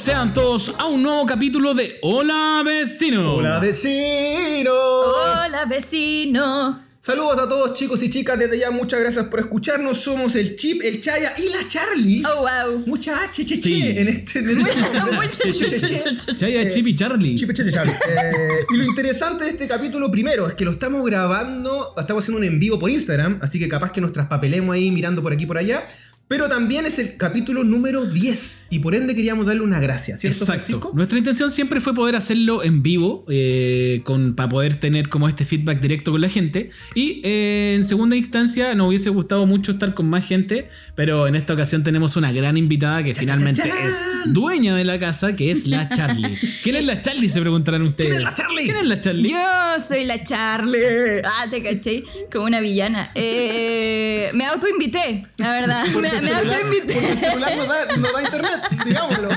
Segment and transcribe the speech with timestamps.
[0.00, 3.34] sean todos a un nuevo capítulo de Hola Vecino.
[3.34, 4.72] Hola vecinos.
[4.74, 6.92] Hola vecinos.
[7.00, 8.38] Saludos a todos chicos y chicas.
[8.38, 9.98] Desde ya muchas gracias por escucharnos.
[9.98, 12.22] Somos el Chip, el Chaya y la Charlie.
[12.24, 12.78] Oh, wow.
[12.86, 13.82] Mucha H, che, che, Sí.
[13.82, 14.40] en este...
[14.40, 16.34] Este.
[16.34, 17.34] Chaya, Chip y Charlie.
[17.34, 17.92] Chip, Chip, Charlie.
[17.92, 22.38] Eh, y lo interesante de este capítulo primero es que lo estamos grabando, estamos haciendo
[22.38, 25.42] un en vivo por Instagram, así que capaz que nos traspapelemos ahí mirando por aquí
[25.44, 25.86] y por allá.
[26.26, 30.38] Pero también es el capítulo número 10 y por ende queríamos darle una gracia, ¿cierto,
[30.38, 30.62] Exacto.
[30.62, 30.92] Francisco?
[30.94, 35.44] Nuestra intención siempre fue poder hacerlo en vivo, eh, con, para poder tener como este
[35.44, 36.70] feedback directo con la gente.
[36.94, 41.34] Y eh, en segunda instancia nos hubiese gustado mucho estar con más gente, pero en
[41.34, 43.70] esta ocasión tenemos una gran invitada que finalmente chan!
[43.82, 46.36] es dueña de la casa, que es la Charlie.
[46.62, 47.28] ¿Quién es la Charlie?
[47.28, 48.10] Se preguntarán ustedes.
[48.10, 48.64] ¿Quién es la Charlie?
[48.64, 49.30] ¿Quién es la Charlie?
[49.30, 51.22] Yo soy la Charlie.
[51.24, 52.04] Ah, te caché.
[52.32, 53.10] Como una villana.
[53.14, 55.84] Eh, me autoinvité, la verdad.
[55.92, 57.16] Porque Me, porque el autoinvité.
[57.16, 59.28] celular no da, no da internet, digámoslo.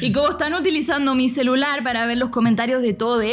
[0.00, 3.24] Y como están utilizando mi celular para ver los comentarios de todos,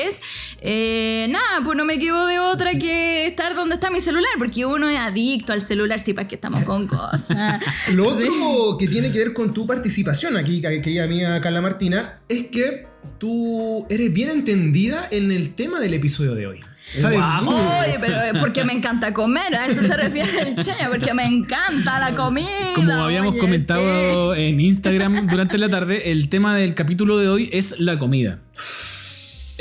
[0.61, 4.65] eh, nada, pues no me quedo de otra que estar donde está mi celular, porque
[4.65, 7.59] uno es adicto al celular, sí, para que estamos con cosas.
[7.93, 12.19] Lo otro que tiene que ver con tu participación aquí, que- querida amiga Carla Martina,
[12.29, 12.85] es que
[13.17, 16.59] tú eres bien entendida en el tema del episodio de hoy.
[16.93, 17.17] ¿Sabes?
[17.17, 17.43] Guau.
[17.43, 17.57] mucho.
[17.57, 21.25] Oye, pero es porque me encanta comer, a eso se refiere el Chaya, porque me
[21.25, 22.47] encanta la comida.
[22.75, 27.49] Como habíamos oye, comentado en Instagram durante la tarde, el tema del capítulo de hoy
[27.53, 28.39] es la comida.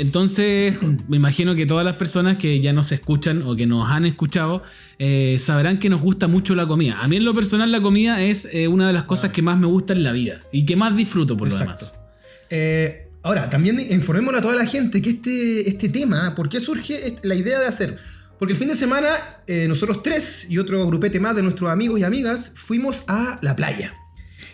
[0.01, 4.05] Entonces, me imagino que todas las personas que ya nos escuchan o que nos han
[4.07, 4.63] escuchado
[4.97, 6.99] eh, sabrán que nos gusta mucho la comida.
[6.99, 9.59] A mí en lo personal la comida es eh, una de las cosas que más
[9.59, 11.85] me gusta en la vida y que más disfruto por lo Exacto.
[11.85, 12.03] demás.
[12.49, 17.15] Eh, ahora, también informémosle a toda la gente que este, este tema, ¿por qué surge
[17.23, 17.97] la idea de hacer?
[18.39, 19.09] Porque el fin de semana,
[19.47, 23.55] eh, nosotros tres y otro grupete más de nuestros amigos y amigas fuimos a la
[23.55, 23.93] playa.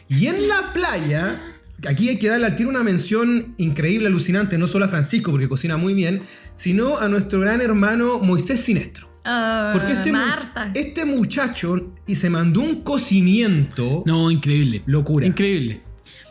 [0.10, 1.42] Y en la playa,
[1.88, 5.48] aquí hay que darle al tiro una mención increíble, alucinante, no solo a Francisco, porque
[5.48, 6.22] cocina muy bien,
[6.56, 9.08] sino a nuestro gran hermano Moisés Sinestro.
[9.30, 10.72] Ah, Porque este, mu- Marta.
[10.74, 14.04] este muchacho y se mandó un cocimiento.
[14.06, 14.84] No, increíble.
[14.86, 15.26] Locura.
[15.26, 15.82] Increíble.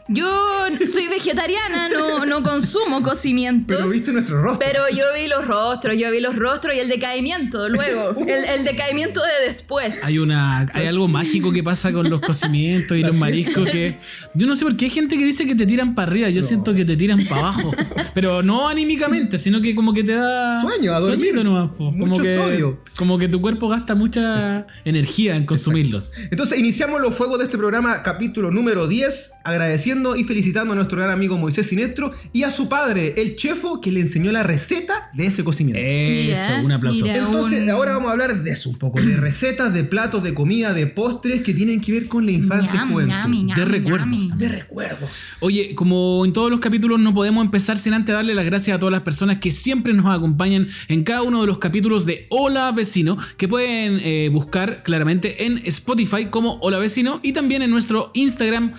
[0.09, 0.29] Yo
[0.93, 3.77] soy vegetariana, no, no consumo cocimientos.
[3.77, 4.65] Pero viste nuestro rostro.
[4.65, 8.15] Pero yo vi los rostros, yo vi los rostros y el decaimiento luego.
[8.27, 9.97] El, el decaimiento de después.
[10.03, 13.99] Hay una hay algo mágico que pasa con los cocimientos y los mariscos que
[14.35, 16.43] yo no sé por qué hay gente que dice que te tiran para arriba, yo
[16.43, 17.73] siento que te tiran para abajo,
[18.15, 21.35] pero no anímicamente, sino que como que te da Sueño, a dormir.
[21.35, 21.77] nomás, po.
[21.91, 22.81] como Mucho que sodio.
[22.97, 26.15] como que tu cuerpo gasta mucha energía en consumirlos.
[26.31, 30.99] Entonces iniciamos los fuegos de este programa, capítulo número 10, agradeciendo y felicitando a nuestro
[30.99, 35.11] gran amigo Moisés Sinestro y a su padre, el chefo, que le enseñó la receta
[35.15, 35.81] de ese cocimiento.
[35.83, 37.05] Eso, Mira, un aplauso.
[37.05, 37.17] mira.
[37.19, 40.35] Entonces, un- ahora vamos a hablar de eso un poco, de recetas, de platos, de
[40.35, 43.55] comida, de postres que tienen que ver con la infancia y juventud.
[43.55, 44.39] De recuerdos.
[44.39, 45.11] De recuerdos.
[45.41, 48.79] Oye, como en todos los capítulos no podemos empezar sin antes darle las gracias a
[48.79, 52.73] todas las personas que siempre nos acompañan en cada uno de los capítulos de Hola
[52.73, 58.11] Vecino, que pueden eh, buscar claramente en Spotify como Hola Vecino y también en nuestro
[58.15, 58.73] Instagram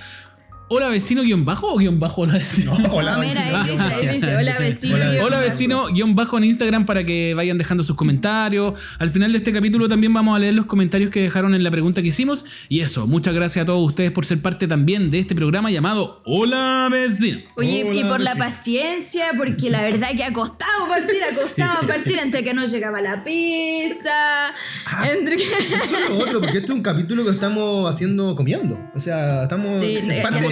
[0.69, 2.73] Hola Vecino guion bajo o guion bajo Hola Vecino.
[2.91, 3.83] Hola, Ah, mira, ahí vecino.
[3.85, 4.95] dice, ahí dice, hola vecino.
[4.95, 5.49] Hola, guion Hola bajo.
[5.49, 8.73] vecino, guion bajo en Instagram para que vayan dejando sus comentarios.
[8.99, 11.71] Al final de este capítulo también vamos a leer los comentarios que dejaron en la
[11.71, 12.43] pregunta que hicimos.
[12.67, 16.21] Y eso, muchas gracias a todos ustedes por ser parte también de este programa llamado
[16.25, 17.39] Hola Vecino.
[17.55, 18.45] Oye, y Hola, por la vecino.
[18.45, 22.99] paciencia, porque la verdad que ha costado partir, ha costado partir entre que no llegaba
[22.99, 24.49] la pizza,
[24.85, 25.07] Ah.
[25.17, 25.43] entre que...
[25.43, 28.77] Eso es lo otro, porque este es un capítulo que estamos haciendo comiendo.
[28.93, 29.99] O sea, estamos, Sí,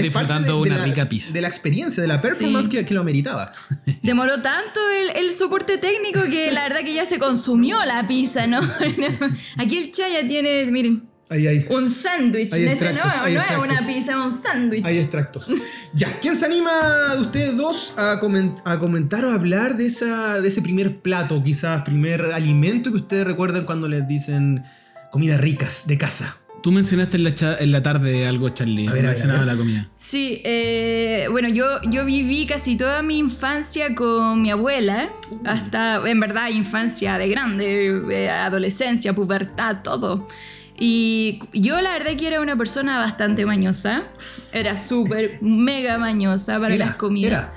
[0.08, 1.34] es de- disfrutando una la, rica pizza.
[1.34, 2.72] De la experiencia, de la performance Sí.
[2.72, 3.52] que, que lo ameritaba.
[4.04, 8.48] Demoró tanto el, el soporte técnico que la verdad que ya se consumió la pizza,
[8.48, 8.60] ¿no?
[9.58, 11.66] Aquí el Chaya tiene, miren, Ahí, ahí.
[11.72, 12.54] un sándwich.
[12.54, 14.86] Hay Este no, es una pizza, es un sándwich.
[14.86, 15.48] Hay extractos.
[15.96, 20.40] Ya, ¿quién se anima de ustedes dos a, coment- a comentar o hablar de, esa,
[20.40, 24.64] de ese primer plato, quizás primer alimento que ustedes recuerdan cuando les dicen
[25.12, 26.38] comidas ricas de casa?
[26.66, 29.88] Tú mencionaste en la, cha- en la tarde algo, Charlie, relacionado la comida.
[30.00, 35.10] Sí, eh, bueno, yo, yo viví casi toda mi infancia con mi abuela,
[35.46, 40.28] hasta, en verdad, infancia de grande, eh, adolescencia, pubertad, todo.
[40.76, 44.06] Y yo la verdad que era una persona bastante mañosa,
[44.52, 47.50] era súper, mega mañosa para Era, las comidas.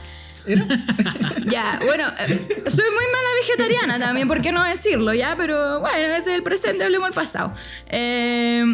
[0.46, 0.62] Era.
[0.66, 0.66] Era.
[1.50, 5.14] Ya, bueno, eh, soy muy mala vegetariana también, ¿por qué no decirlo?
[5.14, 7.54] Ya, pero bueno, ese es el presente, hablemos del pasado.
[7.88, 8.64] Eh,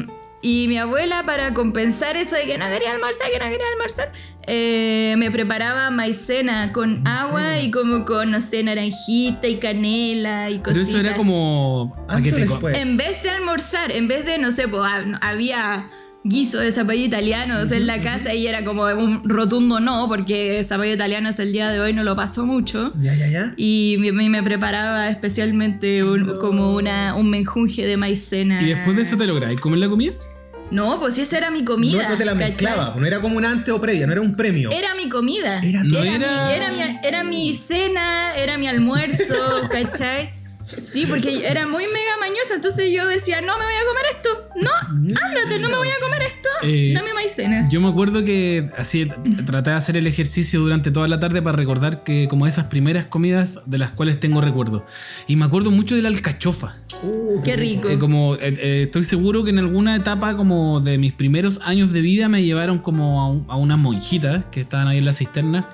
[0.45, 4.13] y mi abuela, para compensar eso de que no quería almorzar, que no quería almorzar,
[4.47, 10.59] eh, me preparaba maicena con agua y como con, no sé, naranjita y canela y
[10.59, 10.73] cositas.
[10.75, 11.97] Pero eso era como...
[12.07, 12.77] Paquete con- después.
[12.77, 15.87] En vez de almorzar, en vez de, no sé, pues, hab- había
[16.27, 20.09] guiso de zapallo italiano o sea, en la casa y era como un rotundo no,
[20.09, 22.93] porque zapallo italiano hasta el día de hoy no lo pasó mucho.
[23.01, 23.55] Ya, ya, ya.
[23.57, 28.63] Y me, me preparaba especialmente un- como una, un menjunje de maicena.
[28.63, 30.13] ¿Y después de eso te lográis comer la comida?
[30.71, 32.03] No, pues si esa era mi comida.
[32.05, 32.49] No, no te la ¿cachai?
[32.51, 34.71] mezclaba, no era como una antes o previa, no era un premio.
[34.73, 35.61] Era mi comida.
[35.63, 39.35] Era No era, era- Mi, era, mi, era mi cena, era mi almuerzo,
[39.71, 40.33] ¿cachai?
[40.81, 44.29] Sí, porque era muy mega mañosa, entonces yo decía, no me voy a comer esto.
[44.57, 44.71] No,
[45.27, 46.49] ándate, no me voy a comer esto.
[46.63, 47.69] Eh, Dame maicena.
[47.71, 49.07] Yo me acuerdo que así
[49.45, 53.07] traté de hacer el ejercicio durante toda la tarde para recordar que como esas primeras
[53.07, 54.87] comidas de las cuales tengo recuerdo.
[55.27, 56.77] Y me acuerdo mucho de la alcachofa.
[57.03, 57.89] Uh, Qué rico.
[57.91, 61.93] Eh, como eh, eh, estoy seguro que en alguna etapa como de mis primeros años
[61.93, 65.13] de vida me llevaron como a, un- a unas monjitas que estaban ahí en la
[65.13, 65.69] cisterna.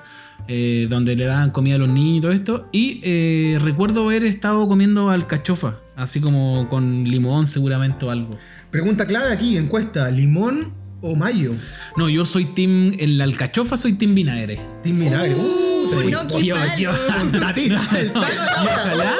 [0.47, 2.69] Eh, donde le daban comida a los niños y todo esto.
[2.71, 8.37] Y eh, recuerdo haber estado comiendo alcachofa, así como con limón seguramente o algo.
[8.69, 11.51] Pregunta clave aquí, encuesta, ¿limón o mayo?
[11.97, 14.59] No, yo soy team, en la alcachofa soy team vinagre.
[14.83, 15.35] Team vinagre.
[15.35, 16.91] Uh, no, yo- yo-
[17.39, 17.81] tatita.
[17.99, 19.15] El ojalá.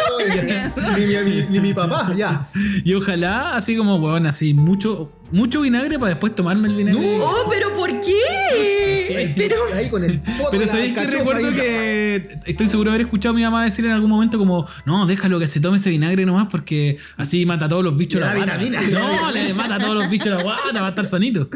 [0.98, 2.48] Ni, mi- ni- mi papá, ya.
[2.84, 7.18] Y ojalá, así como, weón, así, mucho, mucho vinagre para después tomarme el vinagre.
[7.18, 7.24] No.
[7.24, 9.34] Oh, pero ¿por qué?
[9.36, 10.22] Pero Ahí con el
[10.52, 13.86] Pero la sabéis que recuerdo que estoy seguro de haber escuchado a mi mamá decir
[13.86, 17.66] en algún momento como, no, déjalo que se tome ese vinagre nomás porque así mata
[17.66, 18.58] a todos los bichos la da guata.
[18.58, 19.00] vitamina.
[19.00, 21.50] No, le mata a todos los bichos la guata, va a estar sanito.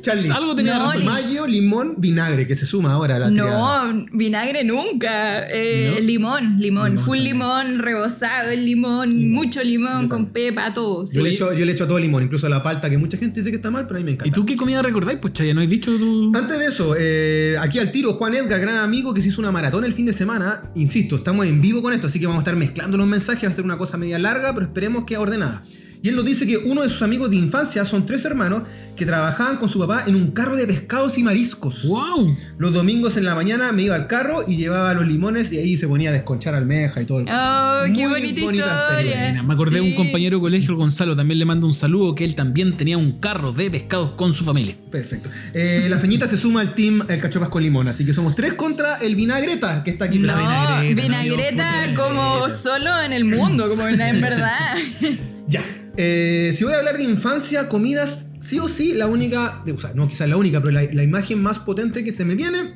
[0.00, 0.30] Charlie.
[0.30, 1.04] Algo tenía No, razón.
[1.04, 3.94] Mayo, limón, vinagre, que se suma ahora a la tirada.
[4.22, 5.46] Vinagre nunca.
[5.50, 6.00] Eh, ¿No?
[6.00, 10.54] Limón, limón, Limón full limón, rebozado el limón, mucho limón Yo con también.
[10.54, 11.06] pepa, todo.
[11.06, 11.16] sí.
[11.16, 13.40] Yo le, echo, yo le echo todo limón, incluso a la palta, que mucha gente
[13.40, 14.28] dice que está mal, pero a mí me encanta.
[14.28, 15.18] ¿Y tú qué comida recordáis?
[15.20, 16.32] Pues ya no has dicho tú.
[16.34, 19.50] Antes de eso, eh, aquí al tiro, Juan Edgar, gran amigo que se hizo una
[19.52, 20.62] maratón el fin de semana.
[20.74, 23.44] Insisto, estamos en vivo con esto, así que vamos a estar mezclando los mensajes.
[23.48, 25.64] Va a ser una cosa media larga, pero esperemos que ordenada.
[26.02, 28.64] Y él nos dice que uno de sus amigos de infancia son tres hermanos
[28.96, 31.84] que trabajaban con su papá en un carro de pescados y mariscos.
[31.84, 32.36] ¡Wow!
[32.58, 35.76] Los domingos en la mañana me iba al carro y llevaba los limones y ahí
[35.76, 39.42] se ponía a desconchar almeja y todo el Oh, qué Muy bonita, bonita historia.
[39.44, 42.34] Me acordé de un compañero de colegio, Gonzalo, también le mando un saludo, que él
[42.34, 44.74] también tenía un carro de pescados con su familia.
[44.90, 45.30] Perfecto.
[45.54, 48.54] Eh, la feñita se suma al team El Cachofas con Limón, así que somos tres
[48.54, 50.18] contra el Vinagreta, que está aquí.
[50.18, 52.58] No, vinagreta, vinagreta, no, fui como vinagreta.
[52.58, 54.76] solo en el mundo, como en verdad.
[55.48, 55.81] Ya.
[55.96, 59.92] Eh, si voy a hablar de infancia, comidas, sí o sí, la única, o sea,
[59.94, 62.74] no quizás la única, pero la, la imagen más potente que se me viene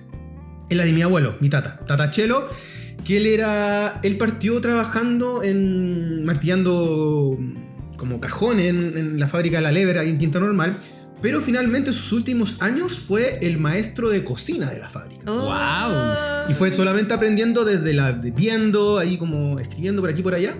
[0.68, 2.48] es la de mi abuelo, mi tata, Tata Chelo,
[3.04, 7.38] que él era, él partió trabajando en, martillando
[7.96, 10.76] como cajones en, en la fábrica de la Lever, ahí en Quinta Normal,
[11.22, 15.30] pero finalmente sus últimos años fue el maestro de cocina de la fábrica.
[15.30, 16.50] Wow.
[16.50, 20.54] Y fue solamente aprendiendo desde la viendo, ahí como escribiendo por aquí y por allá.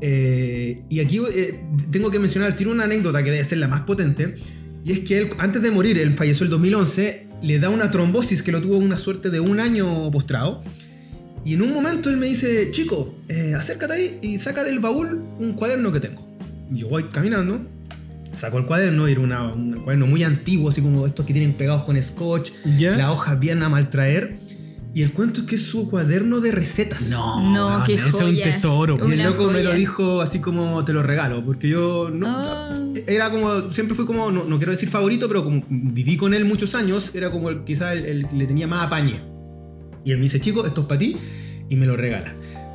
[0.00, 1.60] Eh, y aquí eh,
[1.90, 4.34] tengo que mencionar, tiene una anécdota que debe ser la más potente.
[4.84, 8.42] Y es que él, antes de morir, él falleció el 2011, le da una trombosis
[8.42, 10.62] que lo tuvo una suerte de un año postrado.
[11.44, 15.22] Y en un momento él me dice, chico, eh, acércate ahí y saca del baúl
[15.38, 16.26] un cuaderno que tengo.
[16.72, 17.60] Y yo voy caminando,
[18.36, 21.54] saco el cuaderno, y era una- un cuaderno muy antiguo, así como estos que tienen
[21.54, 22.94] pegados con scotch, ¿Ya?
[22.96, 24.36] las hojas bien a maltraer.
[24.92, 27.10] Y el cuento es que es su cuaderno de recetas.
[27.10, 28.44] No, No, qué ese es un joya.
[28.44, 28.96] tesoro.
[28.98, 29.74] Y el Una loco me lo joya.
[29.74, 32.76] dijo así como te lo regalo, porque yo no, Ah.
[33.06, 36.44] era como, siempre fui como, no, no quiero decir favorito, pero como viví con él
[36.44, 39.20] muchos años, era como el, quizá el, el le tenía más apañe.
[40.04, 41.16] Y él me dice, chico, esto es para ti,
[41.68, 42.34] y me lo regala.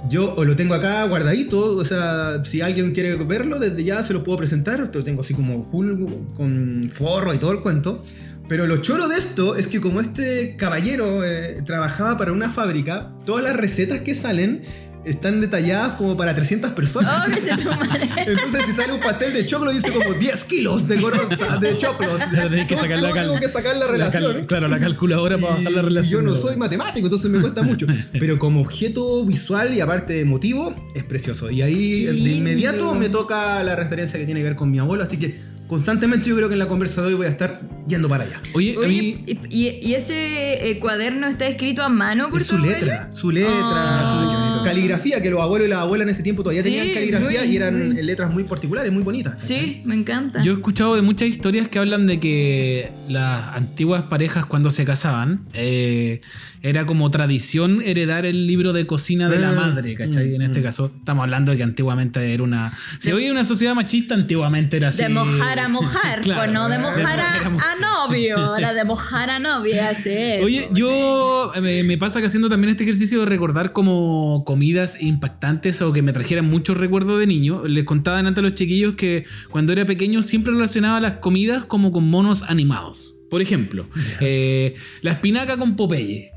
[0.09, 4.13] Yo o lo tengo acá guardadito, o sea, si alguien quiere verlo, desde ya se
[4.13, 5.93] lo puedo presentar, lo tengo así como full,
[6.35, 8.03] con forro y todo el cuento.
[8.47, 13.11] Pero lo choro de esto es que como este caballero eh, trabajaba para una fábrica,
[13.25, 14.61] todas las recetas que salen
[15.03, 17.25] están detalladas como para 300 personas.
[17.27, 18.09] Oh, vete tu madre.
[18.27, 22.17] Entonces si sale un pastel de choclo dice como 10 kilos de gorota de choclos.
[22.29, 24.23] Claro, tenés que sacar la Yo cal- tengo que sacar la La relación.
[24.33, 26.21] cal- claro, la calculadora para bajar la relación.
[26.23, 27.85] Yo no la- soy matemático, entonces me cuesta mucho.
[28.19, 31.51] Pero como objeto visual y aparte emotivo, es precioso.
[31.51, 35.03] Y ahí de inmediato me toca la referencia que tiene que ver con mi abuelo.
[35.03, 35.35] Así que
[35.67, 38.39] constantemente yo creo que en la conversa de hoy voy a estar yendo para allá.
[38.53, 42.47] Oye, a Oye, mí- ¿y, y ese eh, cuaderno está escrito a mano por Es
[42.47, 44.55] su letra, su letra, Ah.
[44.57, 47.41] su caligrafía, que los abuelos y las abuelas en ese tiempo todavía Sí, tenían caligrafía
[47.43, 49.39] muy- y eran muy- letras muy particulares, muy bonitas.
[49.39, 50.43] Sí, me encanta.
[50.43, 54.85] Yo he escuchado de muchas historias que hablan de que las antiguas parejas cuando se
[54.85, 56.21] casaban, eh,
[56.65, 60.29] era como tradición heredar el libro de cocina de la Mm, madre, ¿cachai?
[60.29, 60.63] mm, en este mm.
[60.63, 62.73] caso, estamos hablando de que antiguamente era una.
[62.97, 65.03] Si hoy una sociedad machista, antiguamente era así.
[65.03, 69.29] De mojar a mojar, Claro, pues no de de mojar a novio, era de mojar
[69.29, 70.43] a novia, sí.
[70.43, 75.81] Oye, yo me, me pasa que haciendo también este ejercicio de recordar como comidas impactantes
[75.83, 79.25] o que me trajeran muchos recuerdos de niño, les contaba antes a los chiquillos que
[79.51, 83.17] cuando era pequeño siempre relacionaba las comidas como con monos animados.
[83.29, 83.85] Por ejemplo,
[84.19, 86.34] eh, la espinaca con Popeye.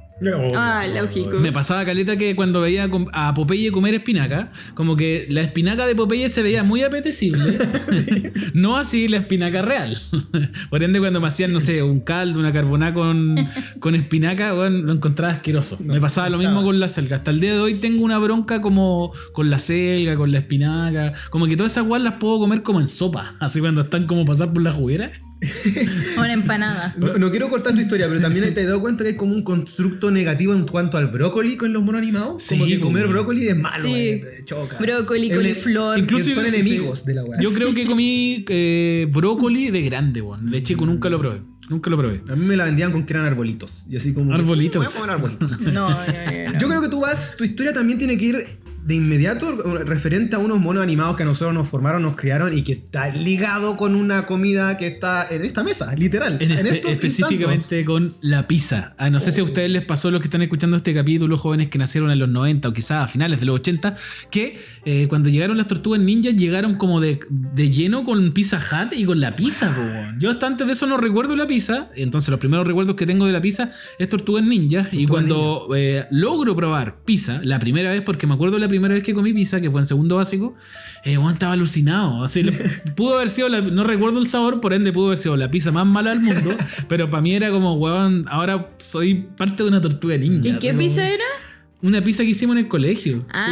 [0.56, 1.38] Ah, lógico.
[1.38, 5.94] Me pasaba caleta que cuando veía a Popeye comer espinaca, como que la espinaca de
[5.94, 7.58] Popeye se veía muy apetecible.
[8.54, 9.96] no así la espinaca real.
[10.70, 13.36] Por ende, cuando me hacían, no sé, un caldo, una carboná con,
[13.78, 15.78] con espinaca, bueno, lo encontraba asqueroso.
[15.80, 17.16] me pasaba lo mismo con la selga.
[17.16, 21.12] Hasta el día de hoy tengo una bronca como con la selga, con la espinaca.
[21.30, 23.36] Como que todas esas guas las puedo comer como en sopa.
[23.40, 25.10] Así cuando están como pasar por la juguera.
[26.18, 26.94] Una empanada.
[26.98, 29.34] No, no quiero cortar tu historia, pero también te has dado cuenta que hay como
[29.34, 32.42] un constructo negativo en cuanto al brócoli con los monos animados.
[32.42, 33.18] Sí, como que comer bueno.
[33.20, 33.88] brócoli es malo, Sí.
[33.88, 34.78] güey, te choca.
[34.78, 35.98] Brócoli, coliflor.
[35.98, 36.48] Incluso son sí.
[36.48, 37.40] enemigos de la weá.
[37.40, 40.50] Yo creo que comí eh, brócoli de grande, weón.
[40.50, 41.40] De chico nunca lo probé.
[41.68, 42.22] Nunca lo probé.
[42.30, 43.84] A mí me la vendían con que eran arbolitos.
[43.90, 44.34] Y así como.
[44.34, 44.82] Arbolitos.
[44.84, 45.60] Voy a comer arbolitos.
[45.60, 46.58] No, no, no, no.
[46.58, 48.46] Yo creo que tú vas, tu historia también tiene que ir
[48.88, 49.54] de inmediato
[49.84, 53.10] referente a unos monos animados que a nosotros nos formaron, nos criaron y que está
[53.10, 56.38] ligado con una comida que está en esta mesa, literal.
[56.40, 58.94] En En, espe- específicamente con la pizza.
[58.96, 61.68] Ah, no sé si a ustedes les pasó los que están escuchando este capítulo, jóvenes
[61.68, 63.94] que nacieron en los 90 o quizás a finales de los 80,
[64.30, 68.94] que eh, cuando llegaron las tortugas ninjas llegaron como de, de lleno con Pizza Hut
[68.96, 69.70] y con la pizza.
[69.78, 70.18] weón.
[70.18, 73.26] Yo hasta antes de eso no recuerdo la pizza, entonces los primeros recuerdos que tengo
[73.26, 74.88] de la pizza es tortugas ninjas.
[74.92, 79.02] y cuando eh, logro probar pizza, la primera vez, porque me acuerdo la primera vez
[79.02, 80.54] que comí pizza, que fue en segundo básico,
[81.04, 82.22] eh, estaba alucinado.
[82.24, 82.42] Así,
[82.96, 85.70] pudo haber sido, la- no recuerdo el sabor, por ende pudo haber sido la pizza
[85.72, 86.54] más mala del mundo,
[86.88, 90.46] pero para mí era como, weón, ahora soy parte de una tortuga ninja.
[90.46, 91.24] ¿Y así qué como- pizza era?
[91.80, 93.24] Una pizza que hicimos en el colegio.
[93.32, 93.46] Ah,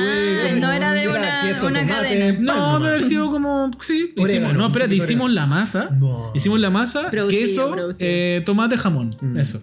[0.59, 2.39] no era de una, queso, una tomate, cadena.
[2.41, 3.71] No, debe haber sido como.
[3.81, 4.53] Sí, hicimos.
[4.53, 5.91] No, espérate, hicimos la masa.
[5.97, 6.33] No.
[6.35, 8.11] Hicimos la masa, Producido, queso, producido.
[8.11, 9.11] eh, tomate, jamón.
[9.21, 9.37] Mm.
[9.39, 9.63] Eso.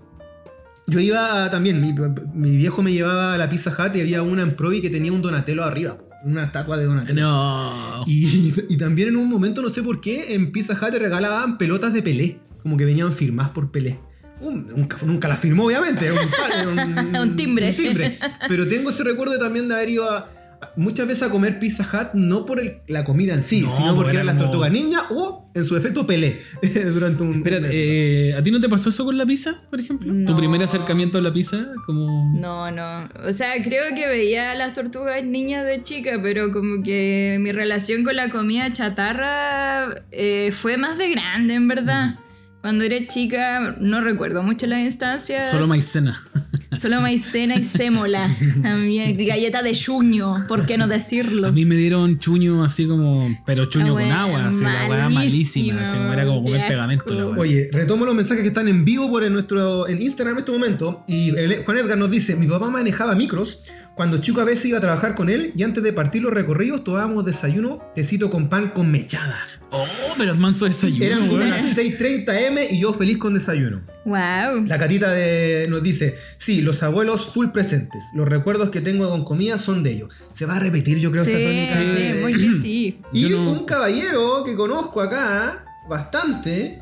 [0.87, 1.93] Yo iba también, mi,
[2.33, 5.11] mi viejo me llevaba a la Pizza Hut y había una en Provi que tenía
[5.13, 7.21] un Donatello arriba, una estatua de Donatello.
[7.21, 8.03] No.
[8.05, 11.57] Y, y también en un momento, no sé por qué, en Pizza Hut te regalaban
[11.57, 13.99] pelotas de Pelé, como que venían firmadas por Pelé.
[14.41, 16.11] Un- nunca, nunca las firmó, obviamente.
[16.11, 17.69] Un, un- Un timbre.
[17.69, 18.19] un timbre.
[18.49, 20.27] Pero tengo ese recuerdo también de haber ido a-
[20.75, 23.87] muchas veces a comer Pizza Hut, no por el- la comida en sí, No, sino
[23.95, 26.39] porque porque era eran las como- tortugas ninja o, en su efecto, Pelé.
[26.93, 27.33] durante un.
[27.35, 30.13] Espérate, eh, ¿a ti no te pasó eso con la pizza, por ejemplo?
[30.25, 31.67] ¿Tu primer acercamiento a la pizza?
[31.85, 32.33] Como...
[32.39, 33.09] No, no.
[33.27, 37.51] O sea, creo que veía a las tortugas niñas de chica, pero como que mi
[37.51, 42.15] relación con la comida chatarra eh, fue más de grande, en verdad.
[42.61, 45.49] Cuando era chica, no recuerdo mucho las instancias.
[45.49, 46.17] Solo maicena.
[46.83, 48.35] Solo maicena y sémola.
[48.61, 51.47] También galleta de chuño, ¿por qué no decirlo?
[51.47, 53.39] A mí me dieron chuño así como.
[53.45, 55.81] Pero chuño Ah, con agua, así, la weá malísima.
[55.81, 57.25] Así como era como comer qué pegamento la.
[57.39, 60.51] Oye, retomo los mensajes que están en vivo por en nuestro en Instagram en este
[60.51, 61.05] momento.
[61.07, 63.61] Y el- Juan Edgar nos dice: Mi papá manejaba micros.
[63.95, 66.83] Cuando chico a veces iba a trabajar con él y antes de partir los recorridos
[66.83, 69.37] tomábamos desayuno, tecito con pan con mechada.
[69.69, 69.85] Oh,
[70.17, 73.81] pero el manso desayuno, Eran como las 6.30 M y yo feliz con desayuno.
[74.05, 74.65] Wow.
[74.65, 78.03] La catita de, nos dice, sí, los abuelos full presentes.
[78.15, 80.09] Los recuerdos que tengo con comida son de ellos.
[80.33, 81.95] Se va a repetir, yo creo, Sí, esta tónica.
[81.95, 82.99] sí, muy que sí.
[83.13, 86.79] Y Yo no- un caballero que conozco acá, bastante.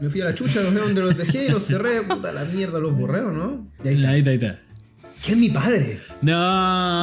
[0.00, 2.78] Me fui a la chucha, no sé dónde los dejé, los cerré, puta la mierda,
[2.80, 3.66] los borreo, ¿no?
[3.84, 4.10] Y ahí está.
[4.10, 4.58] Ahí está, ahí está.
[5.24, 6.00] Que es mi padre.
[6.20, 6.32] No.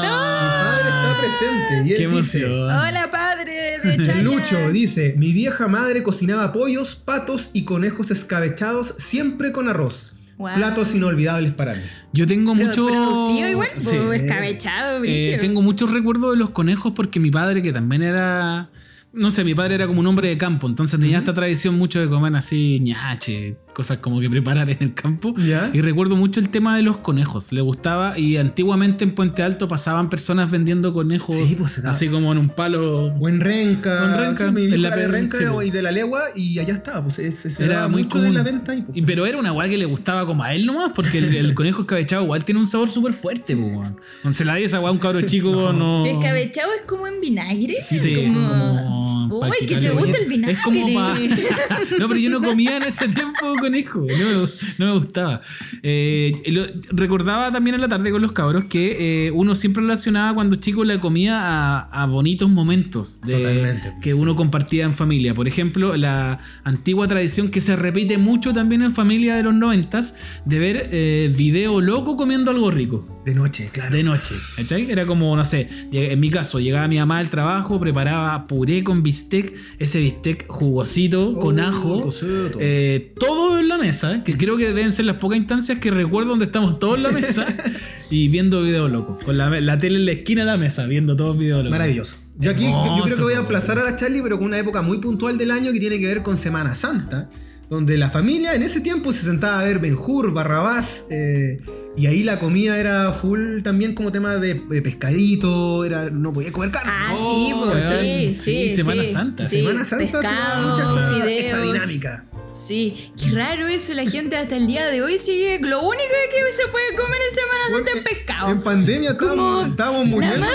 [0.01, 1.89] Mi padre está presente.
[1.89, 2.51] Y él Qué dice, emoción.
[2.69, 4.15] Hola, padre de.
[4.23, 10.13] Lucho dice, mi vieja madre cocinaba pollos, patos y conejos escabechados siempre con arroz.
[10.37, 10.55] Wow.
[10.55, 11.81] Platos inolvidables para mí.
[12.13, 12.87] Yo tengo Pero mucho.
[12.87, 13.95] producido igual, Sí.
[14.13, 18.69] escabechado, Eh, tengo muchos recuerdos de los conejos porque mi padre, que también era.
[19.13, 21.99] No sé, mi padre era como un hombre de campo, entonces tenía esta tradición mucho
[21.99, 25.33] de comer así ñache, cosas como que preparar en el campo.
[25.37, 25.69] ¿Ya?
[25.73, 28.17] Y recuerdo mucho el tema de los conejos, le gustaba.
[28.17, 32.49] Y antiguamente en Puente Alto pasaban personas vendiendo conejos Sí, pues, así como en un
[32.49, 33.11] palo.
[33.11, 33.99] Buen renca.
[34.07, 37.03] Buen renca, sí, en la de renca sí, y de la legua y allá estaba.
[37.03, 38.27] Pues se, se- Era daba muy mucho común.
[38.27, 38.97] de la venta pues.
[38.97, 41.53] Y- pero era una weá que le gustaba como a él nomás, porque el, el
[41.53, 45.21] conejo escabechado igual tiene un sabor súper fuerte, pues, se la esa a un cabro
[45.21, 46.05] chico, no.
[46.05, 47.77] Escabechado es como en vinagre.
[47.81, 48.49] Sí, como...
[48.49, 50.57] como Uy, que te gusta el vinagre.
[50.57, 51.17] Es como pa-
[51.99, 53.99] no, pero yo no comía en ese tiempo conejo.
[54.01, 54.47] No me,
[54.77, 55.41] no me gustaba.
[55.83, 60.33] Eh, lo- recordaba también en la tarde con los cabros que eh, uno siempre relacionaba
[60.33, 63.93] cuando chico la comida a, a bonitos momentos de- Totalmente.
[64.01, 65.33] que uno compartía en familia.
[65.33, 70.15] Por ejemplo, la antigua tradición que se repite mucho también en familia de los noventas
[70.45, 73.07] de ver eh, video loco comiendo algo rico.
[73.25, 73.95] De noche, claro.
[73.95, 74.89] De noche, ¿cachai?
[74.89, 79.03] Era como, no sé, en mi caso, llegaba mi mamá al trabajo, preparaba puré con
[79.21, 82.13] bistec, ese bistec jugosito, con Oh, ajo,
[82.59, 86.31] eh, todo en la mesa, que creo que deben ser las pocas instancias que recuerdo
[86.31, 87.45] donde estamos todos en la mesa
[88.09, 91.15] y viendo video loco, con la, la tele en la esquina de la mesa, viendo
[91.15, 91.71] todos videos locos.
[91.71, 92.17] Maravilloso.
[92.39, 94.57] Yo aquí, yo- yo creo que voy a emplazar a la Charlie, pero con una
[94.59, 97.29] época muy puntual del año que tiene que ver con Semana Santa,
[97.69, 101.57] donde la familia en ese tiempo se sentaba a ver Benjur, Barrabás, eh,
[101.97, 106.51] y ahí la comida era full también como tema de, de pescadito, era, no podía
[106.51, 106.91] comer carne.
[106.93, 108.75] Ah, sí, pues sí, Sí, sí.
[108.75, 109.47] Semana sí, Santa.
[109.47, 109.57] sí.
[109.57, 111.45] Semana Santa se Pescado, mucha esa, fideos.
[111.45, 112.25] esa dinámica.
[112.53, 113.93] Sí, qué raro eso.
[113.93, 115.57] La gente hasta el día de hoy sigue.
[115.61, 118.61] Lo único que se puede comer en Semana Santa es En pescado.
[118.63, 120.45] pandemia Como estábamos, estábamos muriendo.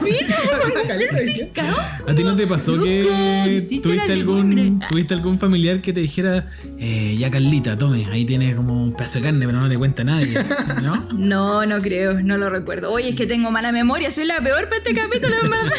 [1.24, 1.76] pescado.
[2.06, 7.16] ¿A ti no te pasó que tuviste algún, tuviste algún familiar que te dijera, eh,
[7.18, 10.34] ya Carlita, tome, ahí tienes como un pedazo de carne, pero no te cuenta nadie?
[10.82, 11.08] ¿No?
[11.12, 12.90] No, no creo, no lo recuerdo.
[12.92, 15.72] Oye, es que tengo mala memoria, soy la peor para este capítulo, en verdad.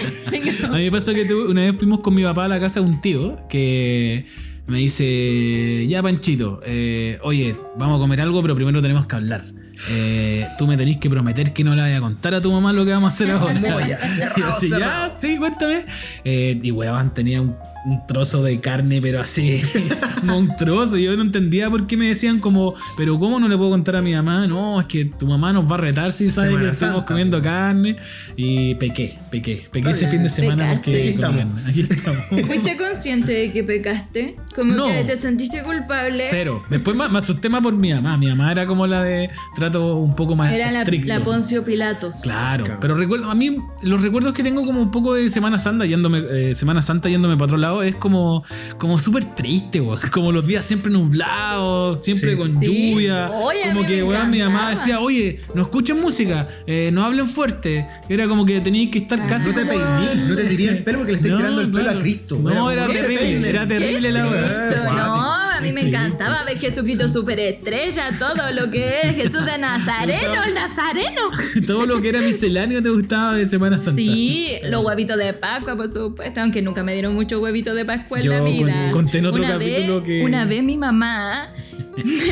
[0.70, 2.79] A mí me pasó que tuve- una vez fuimos con mi papá a la casa
[2.79, 4.25] de un tío que
[4.67, 9.43] me dice, ya Panchito, eh, oye, vamos a comer algo, pero primero tenemos que hablar.
[9.90, 12.72] Eh, tú me tenés que prometer que no le vayas a contar a tu mamá
[12.72, 13.60] lo que vamos a hacer ahora.
[14.38, 15.86] Y así, ya, sí, cuéntame.
[16.24, 19.62] Eh, y weón, tenía un, un trozo de carne, pero así,
[20.24, 20.98] monstruoso.
[20.98, 24.02] Yo no entendía por qué me decían como, pero ¿cómo no le puedo contar a
[24.02, 24.46] mi mamá?
[24.48, 27.42] No, es que tu mamá nos va a retar si sabe Semana que estamos comiendo
[27.42, 27.98] carne.
[28.36, 29.68] Y pequé, pequé.
[29.72, 30.76] Pequé ese fin de semana Pecaste.
[30.92, 31.42] porque Aquí estamos.
[31.44, 31.68] comen.
[31.68, 32.48] Aquí estamos.
[32.48, 34.36] ¿Fuiste consciente de que pecaste?
[34.56, 34.88] Como No.
[34.88, 36.24] que te sentiste culpable.
[36.30, 36.64] Cero.
[36.70, 38.18] Después me, me asusté más por mi mamá.
[38.18, 39.30] Mi mamá era como la de
[39.72, 41.08] trato un poco más Era la, estricto.
[41.08, 42.16] la Poncio Pilatos.
[42.22, 42.80] Claro, Claro.
[42.82, 46.22] pero recuerdo, a mí los recuerdos que tengo como un poco de Semana Santa yéndome,
[46.30, 48.44] eh, Semana Santa yéndome para otro lado es como,
[48.78, 50.00] como súper triste, weón.
[50.12, 52.38] Como los días siempre nublados, siempre Sí.
[52.38, 52.66] con Sí.
[52.66, 53.32] lluvia.
[53.32, 57.04] Oye, a como mí que, weón, mi mamá decía, oye, no escuchen música, eh, no
[57.04, 57.88] hablen fuerte.
[58.10, 59.50] Era como que teníais que estar casi.
[59.50, 61.84] No te peiní, no te tiré el pelo porque le estáis No, tirando el pelo
[61.84, 61.98] claro.
[62.00, 62.40] a Cristo.
[62.42, 63.46] No, era como, "No se terrible, peinen".
[63.46, 64.25] era terrible la.
[64.25, 64.96] Guau.
[64.96, 70.34] No, a mí me encantaba ver Jesucristo superestrella, todo lo que es Jesús de Nazareto,
[70.48, 71.22] el Nazareno.
[71.68, 73.96] Todo lo que era misceláneo te gustaba de Semana Santa.
[74.01, 78.20] Sí, los huevitos de Pascua, por supuesto, aunque nunca me dieron muchos huevitos de Pascua
[78.20, 78.74] en Yo la vida.
[78.91, 81.48] con- conté en otro una capítulo vez, que- Una vez mi mamá.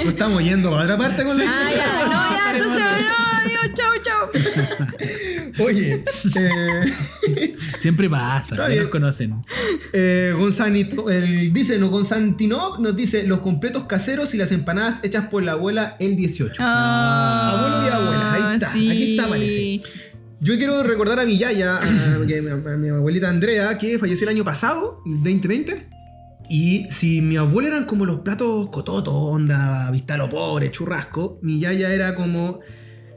[0.03, 3.73] No estamos yendo a otra parte con la Ah, ya, no, ya, entonces, no, adiós,
[3.75, 5.17] chau, chau.
[5.63, 6.03] Oye,
[6.35, 9.35] eh, Siempre pasa, Está ya nos conocen.
[9.93, 15.27] eh, Gonzanito- el- dice, no, Gonzantinov nos dice los completos caseros y las empanadas hechas
[15.27, 16.61] por la abuela el 18.
[16.63, 19.81] Ah, Abuelo y abuela, ahí está, aquí está, parece.
[20.41, 24.35] Yo quiero recordar a mi yaya, a, mi- a mi abuelita Andrea, que falleció el
[24.35, 25.87] año pasado, 2020.
[26.51, 31.39] Y si mi abuela eran como los platos cototos, onda, vista a lo pobre, churrasco,
[31.43, 32.59] mi yaya era como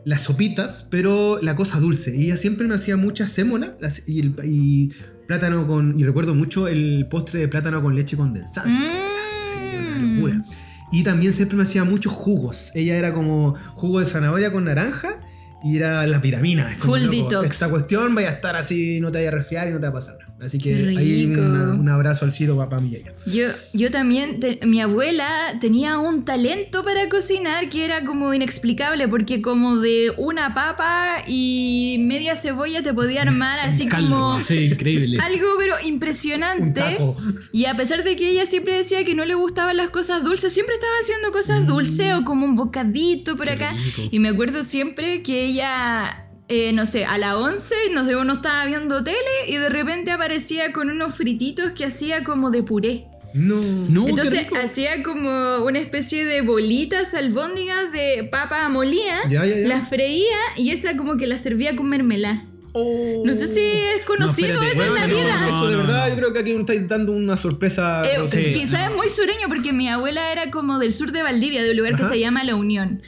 [0.04, 2.14] las sopitas, pero la cosa dulce.
[2.16, 4.90] Y ella siempre me hacía mucha sémola las- y,
[5.26, 5.98] plátano con.
[5.98, 8.66] Y recuerdo mucho el postre de plátano con leche condensada.
[8.68, 10.14] Sí, una Mm.
[10.16, 10.44] locura.
[10.90, 12.70] Y también siempre me hacía muchos jugos.
[12.74, 15.20] Ella era como jugo de zanahoria con naranja
[15.64, 16.74] y era la vitamina.
[16.78, 17.50] Full detox.
[17.50, 19.90] Esta cuestión vaya a estar así, no te vaya a resfriar y no te va
[19.90, 20.18] a pasar.
[20.42, 23.14] Así que ahí una- un abrazo al cielo papá mi yaya.
[23.26, 25.28] Yo, yo también, te- mi abuela
[25.61, 31.96] tenía un talento para cocinar que era como inexplicable, porque como de una papa y
[32.00, 35.18] media cebolla te podía armar así como sí, increíble.
[35.22, 36.81] algo pero Un impresionante.
[36.81, 37.16] taco.
[37.52, 40.52] Y a pesar de que ella siempre decía que no le gustaban las cosas dulces,
[40.52, 43.72] siempre estaba haciendo cosas dulces o como un bocadito por Qué acá.
[43.74, 44.09] rico.
[44.11, 48.34] Y me acuerdo siempre que ella, eh, no sé, a las 11, no sé, uno
[48.34, 49.16] estaba viendo tele
[49.48, 53.06] y de repente aparecía con unos frititos que hacía como de puré.
[53.32, 53.56] No.
[53.88, 59.68] No, Entonces hacía como una especie de bolitas albóndigas de papa molida, Ya, ya, ya.
[59.68, 62.44] las freía y esa como que la servía con mermelada.
[62.74, 63.22] Oh.
[63.26, 65.40] No sé si es conocido espérate, eso en la vida.
[65.40, 66.08] no, Eso de no, verdad, no.
[66.11, 68.02] yo creo que aquí me estáis dando una sorpresa.
[68.06, 68.18] Eh.
[68.24, 68.90] Sí, quizás no.
[68.90, 71.94] es muy sureño porque mi abuela era como del sur de Valdivia, de un lugar
[71.94, 72.04] Ajá.
[72.04, 73.02] que se llama La Unión.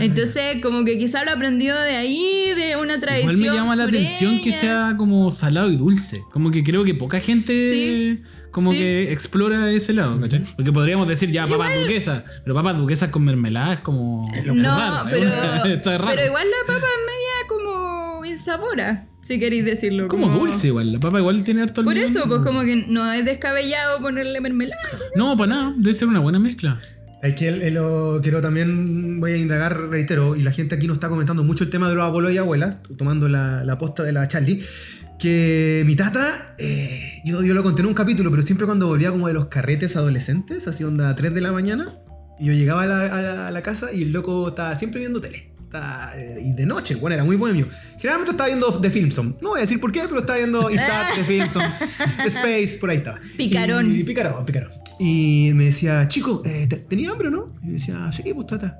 [0.00, 3.34] Entonces, como que quizás lo aprendió de ahí, de una tradición.
[3.36, 4.58] Igual me llama la atención que sureña.
[4.88, 6.22] sea como salado y dulce.
[6.32, 8.78] Como que creo que poca gente Sí, como sí.
[8.78, 10.42] que explora ese lado, ¿cachai?
[10.56, 14.26] Porque podríamos decir ya papas duquesas, pero papas duquesas con mermelada es como...
[14.46, 15.26] No, raro, pero,
[15.74, 16.10] Está raro.
[16.14, 18.00] pero igual la papa es media como
[18.38, 20.08] sabora, si queréis decirlo.
[20.08, 20.92] Como dulce igual.
[20.92, 24.80] La papa igual tiene harto Por eso, pues como que no es descabellado ponerle mermelada.
[25.16, 25.74] No, para nada.
[25.76, 26.78] Debe ser una buena mezcla.
[27.22, 30.86] Es que el- el- lo quiero también, voy a indagar, reitero, y la gente aquí
[30.86, 34.02] nos está comentando mucho el tema de los abuelos y abuelas, tomando la, la posta
[34.04, 34.64] de la Charlie,
[35.18, 39.10] que mi tata, eh, yo, yo lo conté en un capítulo, pero siempre cuando volvía
[39.10, 41.98] como de los carretes adolescentes, así onda a 3 de la mañana,
[42.38, 45.00] y yo llegaba a la, a la- a la casa y el loco estaba siempre
[45.00, 45.49] viendo tele.
[45.72, 47.66] Eh, y de noche, bueno, era muy bohemio.
[47.98, 49.36] Generalmente estaba viendo The Filmson.
[49.40, 51.62] No voy a decir por qué, pero estaba viendo Isaac, The Filmson,
[52.26, 53.20] Space, por ahí estaba.
[53.36, 53.94] Picarón.
[53.94, 54.70] Y, picarón, picarón.
[54.98, 57.52] Y me decía, chico, eh, ¿te- ¿tenía hambre o no?
[57.62, 58.78] Y yo decía, sí, pues tata.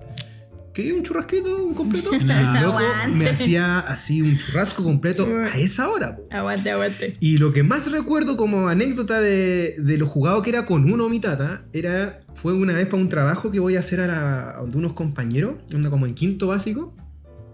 [0.73, 2.11] ¿Quería un churrasquito, un completo?
[2.21, 2.59] No.
[2.59, 2.81] El loco
[3.15, 6.17] me hacía así un churrasco completo a esa hora.
[6.17, 6.25] po.
[6.31, 7.17] Aguante, aguante.
[7.21, 11.09] Y lo que más recuerdo como anécdota de, de lo jugado que era con uno
[11.09, 14.51] mi tata, era, fue una vez para un trabajo que voy a hacer a, la,
[14.51, 16.95] a donde unos compañeros, onda como en quinto básico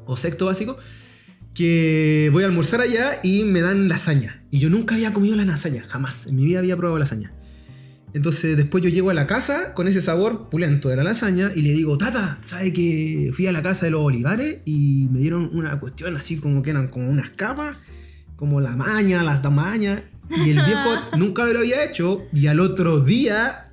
[0.05, 0.77] o sexto básico,
[1.55, 4.45] que voy a almorzar allá y me dan lasaña.
[4.51, 6.27] Y yo nunca había comido la lasaña, jamás.
[6.27, 7.33] En mi vida había probado lasaña.
[8.17, 11.61] Entonces después yo llego a la casa con ese sabor pulento de la lasaña y
[11.61, 15.51] le digo, tata, ¿sabe que fui a la casa de los olivares y me dieron
[15.53, 17.77] una cuestión así como que eran como unas capas,
[18.37, 20.01] como la maña, las tamañas?
[20.31, 23.69] Y el viejo nunca lo había hecho y al otro día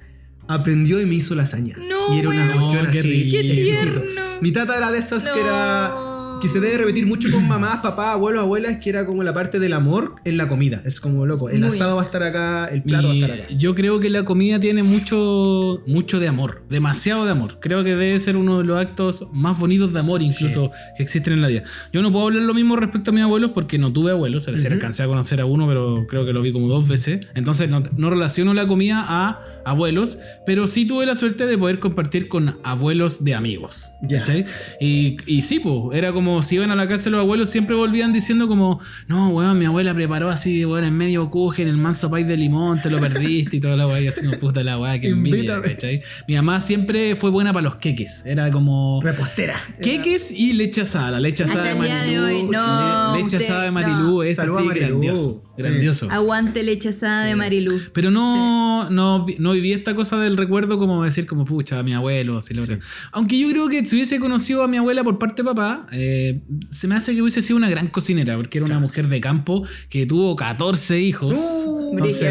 [0.49, 1.77] aprendió y me hizo lasaña.
[1.77, 2.60] No, y era una weón.
[2.60, 3.32] cuestión así.
[3.32, 4.39] Qué.
[4.41, 6.12] Mi tata era de esas que era
[6.43, 9.60] que se debe repetir mucho con mamás, papás, abuelos, abuelas, que era como la parte
[9.60, 10.82] del amor en la comida.
[10.84, 11.49] Es como loco.
[11.49, 11.69] El Muy.
[11.69, 13.43] asado va a estar acá, el plato va a estar acá.
[13.58, 17.60] yo creo que la comida tiene mucho, mucho de amor, demasiado de amor.
[17.62, 21.32] Creo que debe ser uno de los actos más bonitos de amor incluso que existen
[21.32, 21.63] en la vida.
[21.93, 24.56] Yo no puedo hablar lo mismo respecto a mis abuelos porque no tuve abuelos, es
[24.56, 27.25] decir, alcancé a conocer a uno, pero creo que lo vi como dos veces.
[27.36, 31.79] Entonces no, no relaciono la comida a abuelos, pero sí tuve la suerte de poder
[31.79, 33.93] compartir con abuelos de amigos.
[34.01, 34.19] Ya.
[34.19, 34.45] ¿cachai?
[34.82, 37.76] Y, y sí, pues, era como si iban a la casa de los abuelos, siempre
[37.76, 42.10] volvían diciendo como, no, weón, mi abuela preparó así, weón, en medio cujen, el manso
[42.10, 44.78] país de limón, te lo perdiste y toda la weá, y así como puta la
[44.80, 45.74] weá, que envidia, Invítame.
[45.76, 46.02] ¿cachai?
[46.28, 49.02] Mi mamá siempre fue buena para los queques, era como...
[49.04, 49.56] Repostera.
[49.82, 52.22] Queques y leche asada, la leche asada de Hasta el día Marilú.
[52.22, 53.74] de hoy, no, leche usted, asada de no.
[53.74, 54.88] Marilú, es Saluda así Marilú.
[54.88, 55.43] grandioso.
[55.56, 55.62] Sí.
[55.62, 56.10] Grandioso.
[56.10, 57.80] Aguante leche asada de Marilú.
[57.94, 61.84] Pero no, no, vi- no viví esta cosa del recuerdo como decir como pucha, a
[61.84, 62.80] mi abuelo, así lo otro.
[63.12, 66.42] Aunque yo creo que si hubiese conocido a mi abuela por parte de papá, eh,
[66.70, 69.63] se me hace que hubiese sido una gran cocinera, porque era una mujer de campo
[69.89, 71.38] que tuvo 14 hijos.
[71.38, 72.26] Uh, sí.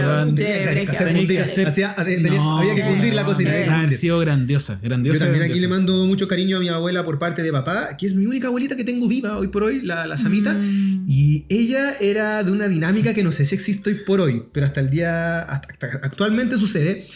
[2.36, 3.52] No, había que cundir la no, cocina.
[3.78, 5.18] haber sido grandiosa, grandiosa.
[5.18, 5.92] Yo también aquí le grandiosa.
[5.94, 8.76] mando mucho cariño a mi abuela por parte de papá, que es mi única abuelita
[8.76, 10.54] que tengo viva hoy por hoy, la, la Samita.
[10.54, 10.91] Mm.
[11.06, 14.66] Y ella era de una dinámica que no sé si existe hoy por hoy, pero
[14.66, 15.68] hasta el día, hasta,
[16.02, 17.06] actualmente sucede,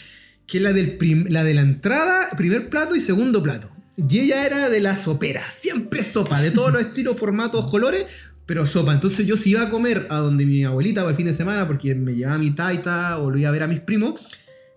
[0.45, 3.69] que es la, del prim- la de la entrada, primer plato y segundo plato.
[3.97, 8.05] Y ella era de la sopera, siempre sopa, de todos los estilos, formatos, colores,
[8.45, 8.93] pero sopa.
[8.93, 11.67] Entonces yo si iba a comer a donde mi abuelita para el fin de semana,
[11.67, 14.21] porque me llevaba a mi taita o lo iba a ver a mis primos,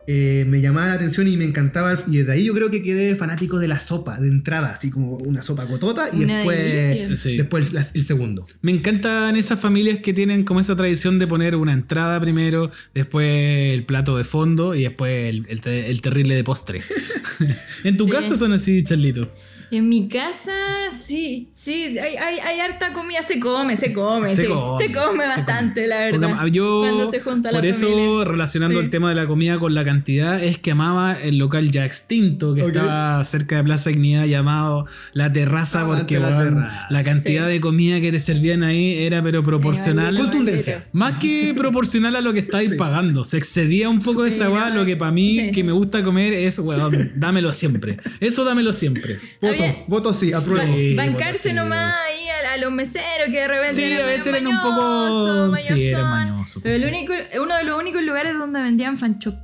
[0.06, 1.96] eh, me llamaba la atención y me encantaba.
[2.08, 5.16] Y desde ahí yo creo que quedé fanático de la sopa, de entrada, así como
[5.18, 7.20] una sopa cotota y Una después.
[7.20, 7.36] Sí.
[7.36, 8.46] después el segundo.
[8.62, 13.26] Me encantan esas familias que tienen como esa tradición de poner una entrada primero, después
[13.74, 16.82] el plato de fondo y después el, el te- el terrible de postre.
[17.84, 18.10] en tu Sí.
[18.10, 19.30] casa son así, Charlito.
[19.72, 20.52] En mi casa,
[20.92, 24.92] sí, sí, hay, hay, hay harta comida, se come, se come, Se sí, come, se
[24.92, 26.46] come se bastante, la Porque verdad.
[26.46, 28.24] yo, cuando se junta por la eso, familia.
[28.24, 28.84] relacionando Sí.
[28.84, 32.54] el tema de la comida con la cantidad, es que amaba el local ya extinto
[32.54, 32.68] que Ok.
[32.68, 36.86] estaba cerca de Plaza Dignidad llamado La Terraza, porque La weón, Terraza.
[36.90, 37.52] la cantidad Sí.
[37.52, 40.14] de comida que te servían ahí era pero proporcional.
[40.16, 40.84] Era Contundencia.
[40.92, 43.22] Más que proporcional a lo que estáis pagando.
[43.24, 45.52] Se excedía un poco de Sí, esa no, Lo que para mí, sí.
[45.52, 47.98] que me gusta comer, es, weón, dámelo siempre.
[48.18, 49.18] Eso dámelo siempre.
[49.86, 50.72] Voto sí, apruebo.
[50.74, 54.26] Sí, Bancarse nomás ahí a, a los meseros que de repente Sí, eran a veces
[54.32, 56.10] medio eran un poco- sí, eran mañosón.
[56.10, 56.62] mañosos.
[56.62, 59.34] Pero el único, uno de los únicos lugares donde vendían fan shop.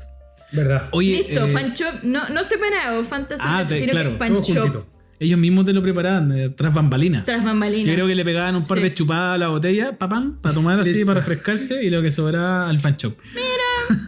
[0.52, 0.88] ¿Verdad?
[0.92, 5.38] Oye, Listo, eh, fan shop, no, no separado, fantasía, Ah, te- sino claro, que ellos
[5.38, 7.24] mismos te lo preparaban eh, tras bambalinas.
[7.24, 7.86] Tras bambalinas.
[7.88, 8.84] Yo creo que le pegaban un par Sí.
[8.84, 11.06] de chupadas a la botella, papán, para tomar así, Listo.
[11.06, 13.14] para refrescarse y lo que sobraba al fan shop.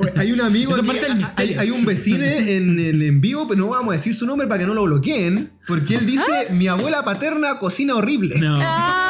[0.01, 3.95] Oye, Hay un amigo, aquí, hay, un vecino en, en, en vivo, pero no vamos
[3.95, 7.59] a decir su nombre para que no lo bloqueen, porque él dice, mi abuela paterna
[7.59, 8.39] cocina horrible.
[8.39, 8.59] No.
[8.61, 9.08] ¡Ah!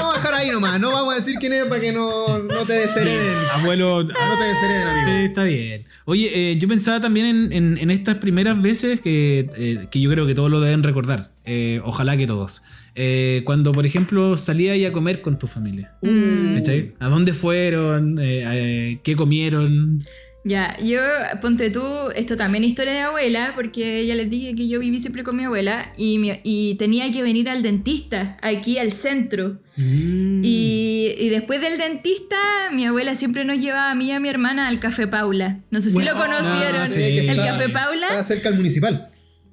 [0.00, 2.64] Vamos a dejar ahí nomás, no vamos a decir quién es para que no, no
[2.66, 3.36] te deshereden.
[3.52, 4.04] Abuelo.
[4.04, 4.08] No
[4.38, 5.04] te deshereden, amigo.
[5.06, 5.84] Sí, está bien.
[6.06, 10.10] Oye, eh, yo pensaba también en, en- en estas primeras veces que, eh, que yo
[10.10, 11.30] creo que todos lo deben recordar.
[11.44, 12.62] Eh, ojalá que todos.
[12.96, 15.92] Eh, cuando, por ejemplo, salía a comer con tu familia.
[16.02, 16.56] Mm.
[16.98, 18.18] ¿A dónde fueron?
[18.18, 20.02] Eh, eh, ¿Qué comieron?
[20.42, 21.00] Ya, yo,
[21.42, 21.84] ponte tú,
[22.16, 25.36] esto también es historia de abuela, porque ya les dije que yo viví siempre con
[25.36, 29.58] mi abuela y, mi- y tenía que venir al dentista, aquí al centro.
[29.76, 30.42] Mm.
[30.42, 32.38] Y, y después del dentista,
[32.72, 35.60] mi abuela siempre nos llevaba a mí y a mi hermana al Café Paula.
[35.70, 36.80] No sé si Bueno, lo conocieron.
[36.82, 36.94] ah, sí.
[36.94, 38.06] que El está- Café Paula.
[38.08, 39.10] Está cerca del municipal.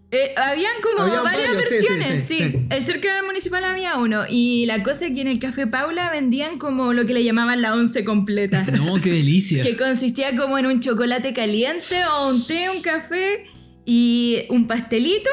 [0.09, 2.67] Eh, habían como Habían varias varios, sí, sí, versiones, sí, sí.
[2.71, 2.81] sí.
[2.85, 4.23] Cerca del municipal había uno.
[4.29, 7.61] Y la cosa es que en el Café Paula vendían como lo que le llamaban
[7.61, 8.65] la once completa.
[8.71, 9.63] No, qué delicia.
[9.63, 13.45] que consistía como en un chocolate caliente o un té, un café
[13.85, 15.29] y un pastelito.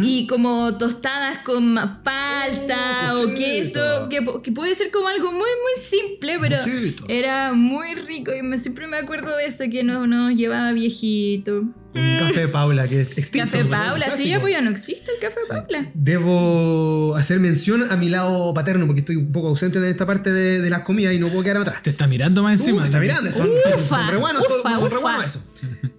[0.00, 4.22] Y como tostadas con palta Oh, o queso, que,
[4.52, 7.04] puede ser como algo muy, muy simple, pero Cosito.
[7.08, 11.64] era muy rico y me, siempre me acuerdo de eso, que nos, nos llevaba viejito.
[11.94, 13.50] Un café Paula, que es extinto.
[13.50, 13.64] Café.
[13.66, 15.90] Paula, sí, ya pues ya no existe el Café Paula.
[15.94, 20.30] Debo hacer mención a mi lado paterno, porque estoy un poco ausente de esta parte
[20.32, 21.82] de, de las comidas y no puedo quedarme atrás.
[21.82, 22.80] Te está mirando más Uh, encima.
[22.82, 25.24] me está mirando, son, Ufa, son re buenos, todos- ufa, son re ufa.
[25.24, 25.42] eso.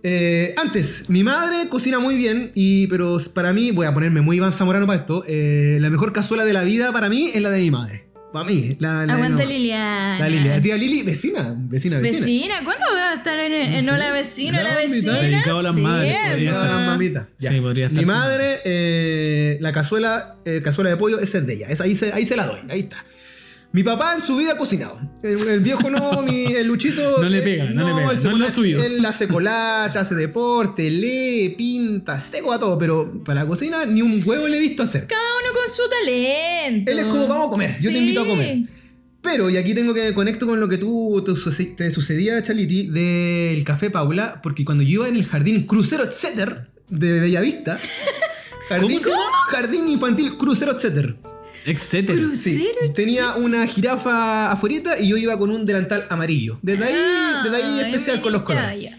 [0.04, 4.38] Eh, antes, mi madre cocina muy bien, y, pero para mí, voy a ponerme muy
[4.38, 7.50] Iván Zamorano para esto, eh, la mejor cazuela de la vida para mí es la
[7.52, 8.03] de mi madre.
[8.34, 10.20] Para mí, la, la de Aguanta no- Liliana.
[10.20, 12.20] La Lili, la tía Lili, vecina, vecina, vecina.
[12.26, 13.90] Vecina, ¿cuándo va a estar en, en Sí.
[13.90, 14.64] Hola Vecina?
[14.64, 15.14] La La vecina.
[15.20, 16.52] Dedicado a las madres, Sí, po.
[16.52, 17.26] Todas las mamitas.
[17.38, 17.62] Sí, Ya.
[17.62, 21.68] podría estar Mi madre, eh, la cazuela, eh, cazuela de pollo, esa es de ella.
[21.70, 23.06] Esa, ahí, se, ahí se la doy, ahí está.
[23.74, 25.00] Mi papá en su vida ha cocinado.
[25.24, 27.22] El, el viejo no, mi, el Luchito.
[27.22, 28.84] No le eh, pega, no le pega, él no es pone- lo suyo.
[28.84, 34.04] Él hace collage, hace deporte, lee, pinta, seco a todo, pero para la cocina ni
[34.04, 35.08] un huevo le he visto hacer.
[35.08, 36.92] Cada uno con su talento.
[36.92, 38.60] Él es como, vamos a comer, yo te invito a comer.
[39.24, 43.64] Pero, y aquí tengo que conecto con lo que tú te, te sucedía, Chaliti, del
[43.64, 47.80] Café Paula, porque cuando yo iba en el jardín Crucero Etcétera de Bellavista,
[48.70, 49.16] jardín, ¿Cómo
[49.50, 51.16] jardín infantil Crucero Etcétera.
[51.66, 52.18] Etcétera.
[52.20, 56.60] Cruz- Sí, ¿Crucero tenía una jirafa afuera y yo iba con un delantal amarillo.
[56.62, 58.92] Desde ahí, Ah, desde ahí especial con los colores.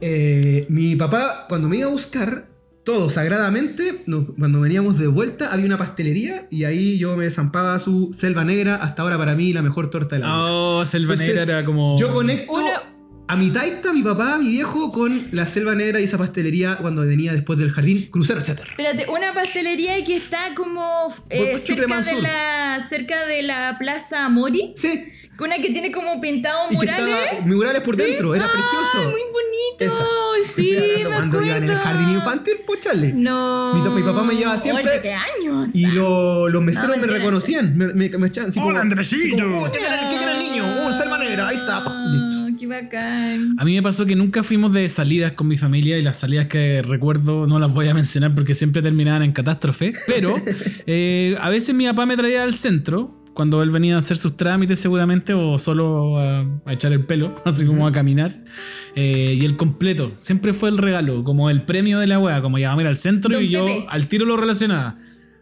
[0.00, 2.48] Eh, mi papá, cuando me iba a buscar,
[2.84, 7.78] todo sagradamente, nos- cuando veníamos de vuelta, había una pastelería y ahí yo me zampaba
[7.78, 10.36] su selva negra, hasta ahora para mí la mejor torta de la vida.
[10.52, 11.98] Oh, Selva Entonces, Negra era como.
[11.98, 12.89] Yo conecto Una-
[13.32, 17.06] a mi taita, mi papá, mi viejo, con la selva negra y esa pastelería cuando
[17.06, 18.60] venía después del jardín crucero, etc.
[18.70, 24.74] Espérate, una pastelería que está como eh, cerca, de la, cerca de la Plaza Mori.
[24.76, 25.04] Sí.
[25.38, 27.14] Una que tiene como pintado Y que murales.
[27.30, 29.10] estaba murales por dentro, era Ah, precioso.
[29.10, 29.78] muy bonito.
[29.78, 30.54] Esa.
[30.54, 31.98] Sí, me cuando iba en el acuerdo.
[31.98, 33.12] jardín infantil, pues Charlie.
[33.14, 33.72] No.
[33.74, 34.84] Mi, mi papá me llevaba siempre.
[34.90, 35.70] Oye, ¿qué años?
[35.72, 37.74] Y lo- los meseros No, me reconocían.
[37.78, 38.70] Me, me, me echaban así como.
[38.72, 39.22] Hola, Andresito.
[39.36, 40.64] así como, "Oh, ¿Qué quiere qué quiere el niño?
[40.84, 41.84] Oh, selva negra, ahí está.
[42.60, 43.56] Qué bacán.
[43.56, 46.46] A mí me pasó que nunca fuimos de salidas con mi familia y las salidas
[46.46, 49.94] que recuerdo no las voy a mencionar porque siempre terminaban en catástrofe.
[50.06, 50.34] Pero
[50.86, 54.36] eh, a veces mi papá me traía al centro cuando él venía a hacer sus
[54.36, 58.44] trámites seguramente o solo a, a echar el pelo, así como a caminar.
[58.94, 62.58] Eh, y el completo, siempre fue el regalo, como el premio de la wea, como
[62.58, 64.98] ya vamos a ir al centro Don y yo al tiro lo relacionaba.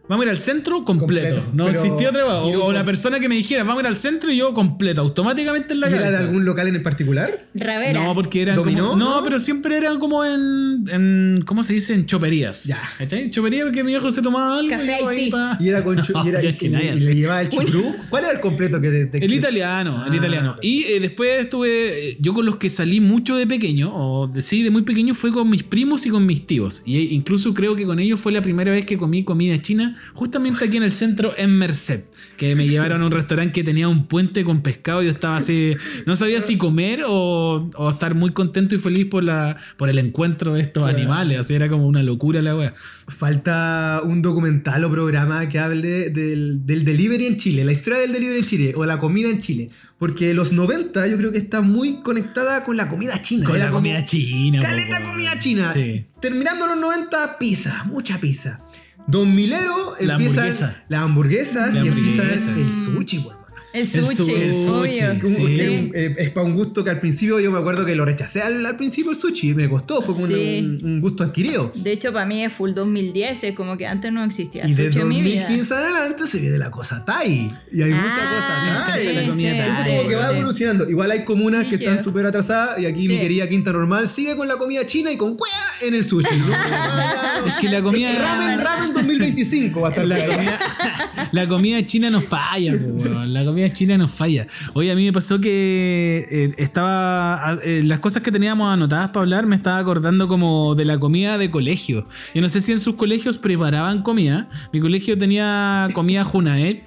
[0.09, 1.37] Vamos a ir al centro completo.
[1.37, 3.81] Completo, No existía otra y O, no- o la persona que me dijera, vamos a
[3.83, 6.83] ir al centro y yo completo, automáticamente en la ¿Y era de algún local en
[6.83, 7.47] particular?
[7.55, 8.03] Ravera.
[8.05, 8.89] No, porque eran ¿Dominó?
[8.91, 8.97] como.
[8.97, 9.25] No, ¿No?
[9.25, 11.43] pero siempre eran como en, en.
[11.47, 11.95] ¿Cómo se dice?
[11.95, 12.65] En choperías.
[12.65, 12.81] Ya.
[12.99, 13.31] ¿Cachai?
[13.31, 14.71] Chopería porque mi viejo se tomaba algo.
[14.71, 17.05] Café y ahí pa- Y era con chu- y, era, y- nadie y hace.
[17.07, 17.95] le llevaba el chucrú.
[18.09, 20.57] ¿Cuál era el completo que te, te- El italiano, el Ah, italiano.
[20.63, 22.11] Y eh, después estuve.
[22.11, 25.15] eh, Yo con los que salí mucho de pequeño, o de, sí, de muy pequeño,
[25.15, 26.83] fue con mis primos y con mis tíos.
[26.87, 29.97] Y eh, incluso creo que con ellos fue la primera vez que comí comida china,
[30.15, 32.05] justamente aquí en el centro, en Merced.
[32.37, 35.03] Que me llevaron a un restaurante que tenía un puente con pescado.
[35.03, 35.75] y Yo estaba así.
[36.07, 39.99] No sabía si comer o, o estar muy contento y feliz por, la, por el
[39.99, 41.41] encuentro de estos animales.
[41.41, 42.75] Así era como una locura la wea.
[43.09, 48.13] Falta un documental o programa que hable del, del delivery en Chile, la historia del
[48.13, 49.69] delivery en Chile o la comida en Chile.
[49.99, 53.47] Porque los 90 yo creo que está muy conectada con la comida china.
[53.47, 54.61] Con la comida china.
[54.61, 55.73] Caleta comida china.
[55.73, 56.07] Sí.
[56.21, 58.61] Terminando los 90, pizza, mucha pizza.
[59.09, 60.85] Don Milero La empiezan hamburguesa.
[60.89, 63.25] las hamburguesas La y empiezan el sushi,
[63.73, 65.67] El El sushi, su- el sushi, Sí.
[65.69, 68.41] un- eh, es para un gusto que al principio yo me acuerdo que lo rechacé
[68.41, 70.59] al, al principio el sushi, me costó, fue como un- Sí.
[70.83, 71.71] un, un gusto adquirido.
[71.75, 74.87] De hecho, para mí es full 2010, es como que antes no existía Y de
[74.87, 75.43] sushi en mi vida.
[75.43, 77.53] 2015 en adelante se viene la cosa Thai.
[77.71, 79.07] Y hay mucha Ah, cosa Thai.
[79.07, 79.85] sí, la comida Thai.
[79.91, 80.89] Sí, como que va evolucionando.
[80.91, 84.49] Igual hay comunas que están súper atrasadas y aquí mi querida Quinta Normal sigue con
[84.49, 85.53] la comida china y con cuea
[85.83, 86.37] en el sushi.
[86.39, 86.47] No,
[87.41, 87.47] no.
[87.49, 88.13] Es que la comida.
[88.19, 90.61] Ramen, ramen 2025 va a estar La comida,
[91.33, 94.47] la comida china no falla, la comida china no falla.
[94.75, 97.59] Oye, a mí me pasó que eh, estaba.
[97.63, 101.39] eh, las cosas que teníamos anotadas para hablar me estaba acordando como de la comida
[101.39, 102.07] de colegio.
[102.35, 104.49] Yo no sé si en sus colegios preparaban comida.
[104.73, 106.79] Mi colegio tenía comida Junaed.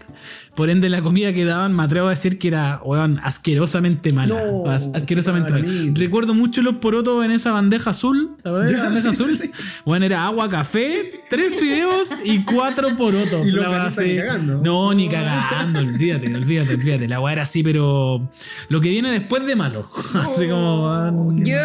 [0.56, 4.36] Por ende, la comida que daban, me atrevo a decir que era, weón, asquerosamente mala.
[4.36, 5.66] No, As- asquerosamente mala.
[5.94, 8.36] Recuerdo mucho los porotos en esa bandeja azul.
[8.44, 8.72] ¿La verdad?
[8.72, 9.38] La bandeja sí, azul?
[9.42, 9.52] sí.
[9.86, 13.48] Bueno, era agua, café, tres fideos y cuatro porotos.
[13.52, 14.62] Y La ni cagando.
[14.62, 17.08] No, ni cagando, olvídate, olvídate, olvídate.
[17.08, 18.30] La weá era así, pero
[18.68, 19.90] lo que viene después de malo.
[20.14, 21.46] Así como, weón.
[21.46, 21.58] Yo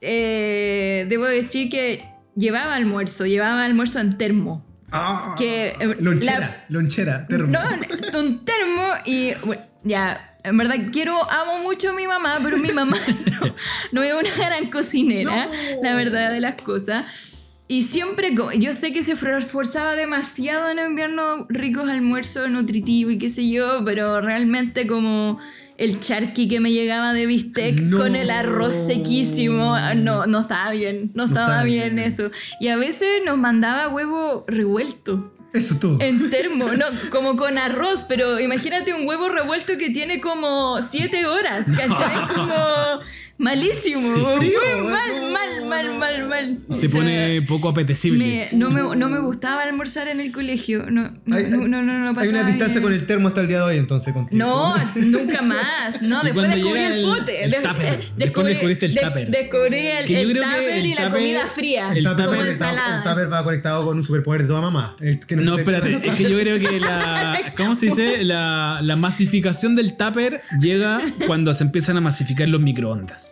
[0.00, 2.04] eh, debo decir que
[2.34, 4.65] llevaba almuerzo, llevaba almuerzo en termo.
[4.96, 7.48] Ah, Que, eh, lonchera, la- lonchera, termo.
[7.52, 12.56] No, un termo y bueno, ya, en verdad quiero, amo mucho a mi mamá, pero
[12.56, 12.96] mi mamá
[13.40, 13.54] no,
[13.92, 15.48] no es una gran cocinera,
[15.82, 17.04] la verdad de las cosas.
[17.68, 23.28] Y siempre, yo sé que se esforzaba demasiado en enviarnos ricos almuerzos nutritivos y qué
[23.28, 25.40] sé yo, pero realmente como
[25.78, 27.98] el charqui que me llegaba de bistec No.
[27.98, 32.12] con el arroz sequísimo, ah, no, no estaba bien, no estaba estaba bien, bien.
[32.12, 32.30] eso.
[32.60, 35.32] Y a veces nos mandaba huevo revuelto.
[35.52, 35.98] Eso es todo.
[36.00, 41.26] En termo, no, como con arroz, pero imagínate un huevo revuelto que tiene como 7
[41.26, 42.28] horas, ¿cachai?
[42.34, 42.54] Como
[43.38, 45.30] malísimo, muy Frío, mal, no.
[45.30, 46.44] mal, mal, mal, mal.
[46.46, 48.48] Se O sea, pone poco apetecible.
[48.52, 51.82] me- no, me, no me gustaba almorzar en el colegio, no, no, Hay- no, no,
[51.82, 52.82] no, no Hay una distancia bien.
[52.82, 54.38] con el termo hasta el día de hoy, entonces, contigo.
[54.38, 56.00] No, nunca más.
[56.02, 57.44] No, después descubrí el el- pote.
[57.44, 58.10] el tupper.
[58.16, 59.30] Después descubriste el tupper.
[59.30, 61.92] Descubrí el, el tupper y la comida fría.
[61.94, 64.96] El tupper, como el tupper va conectado con un superpoder de toda mamá.
[65.00, 67.52] El que No, espérate, es que yo creo que la.
[67.56, 68.24] ¿Cómo se dice?
[68.24, 73.25] La, la masificación del tupper llega cuando se empiezan a masificar los microondas.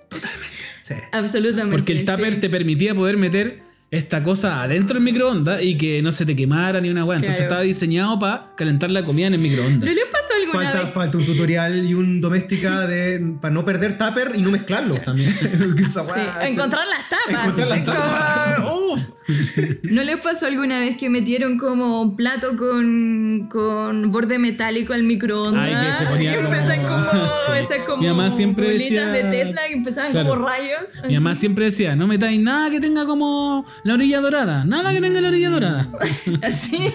[0.87, 0.94] Sí.
[1.12, 1.74] Absolutamente.
[1.76, 2.40] Porque el tupper sí.
[2.40, 6.80] te permitía poder meter esta cosa adentro del microondas y que no se te quemara
[6.80, 7.16] ni una weá.
[7.16, 7.50] Entonces Claro.
[7.52, 9.88] estaba diseñado para calentar la comida en el microondas.
[9.88, 10.92] ¿No les pasó alguna Falta, vez?
[10.92, 15.35] falta un tutorial y un doméstica de para no perder tupper y no mezclarlos también.
[15.40, 17.44] Sí, encontrar las tapas.
[17.44, 18.64] Encontrar las tapas.
[19.82, 25.02] ¿No les pasó alguna vez que metieron como un plato con, con borde metálico al
[25.04, 25.64] microondas?
[25.64, 27.04] Ay, que se ponía Y como- empezaban como,
[27.68, 27.74] Sí.
[27.87, 30.30] como Mi mamá siempre decía- de Tesla que empezaban Claro.
[30.30, 30.80] como rayos.
[31.06, 35.00] Mi mamá siempre decía, no metáis nada que tenga como la orilla dorada, nada que
[35.00, 35.88] tenga la orilla dorada.
[36.42, 36.92] Así.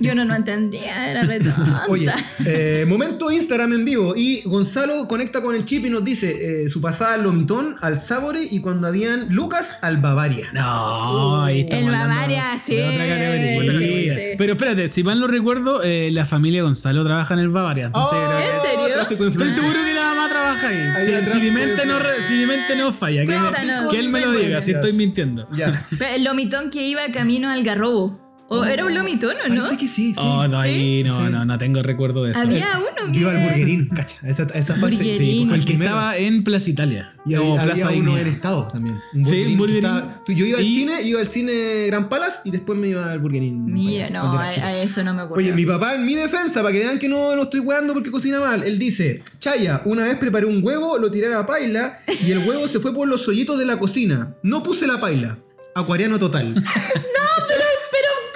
[0.00, 1.84] Yo no, no entendía, era re tonta.
[1.88, 2.10] Oye,
[2.44, 6.68] eh, momento Instagram en vivo y Gonzalo conecta con el chip y nos dice eh,
[6.68, 10.48] su pasada al Lomitón, al Sabore y cuando habían Lucas al Bavaria.
[10.52, 12.76] No, estamos El hablando Bavaria, sí.
[12.76, 14.14] de otra categoría.
[14.16, 14.22] Sí.
[14.38, 17.86] Pero espérate, si mal no recuerdo, eh, la familia Gonzalo trabaja en el Bavaria.
[17.86, 19.28] Entonces, Oh, ¿En serio?
[19.28, 21.24] Estoy seguro que la mamá trabaja ahí.
[21.32, 22.02] Si, mi mente no, ser.
[22.02, 24.72] re- si mi mente no falla, que, me- Cuéntanos, que él me lo diga, si
[24.72, 25.48] estoy mintiendo.
[26.14, 28.27] El lomitón que iba camino al garrobo.
[28.50, 29.62] ¿O era un lomitón o no?
[29.62, 30.20] Parece que sí, sí.
[30.22, 31.32] Oh, no, ahí no, Sí.
[31.32, 32.40] no, no tengo recuerdo de eso.
[32.40, 33.18] Había uno que...
[33.18, 34.16] Yo iba al burguerín, cacha.
[34.22, 34.80] Esa, esa fase.
[34.80, 35.18] Burguerín.
[35.18, 37.14] Sí, El que estaba en Plaza Italia.
[37.26, 38.96] Y o había, Plaza había uno en Estado también.
[39.14, 39.84] Un Sí, Burger Inn.
[39.84, 42.88] estaba- tú- yo iba al Y- cine, iba al cine Gran Palace y después me
[42.88, 43.66] iba al Burger Inn.
[43.66, 45.44] Mira, no, a eso no me acuerdo.
[45.44, 48.10] Oye, mi papá en mi defensa, para que vean que no lo estoy weando porque
[48.10, 51.98] cocina mal, él dice, Chaya, una vez preparé un huevo, lo tiré a la paila
[52.26, 54.32] y el huevo se fue por los hoyitos de la cocina.
[54.42, 55.36] No puse la paila.
[55.74, 56.54] Acuariano total.
[56.54, 57.64] no, pero,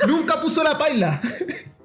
[0.07, 1.21] Nunca puso la paila.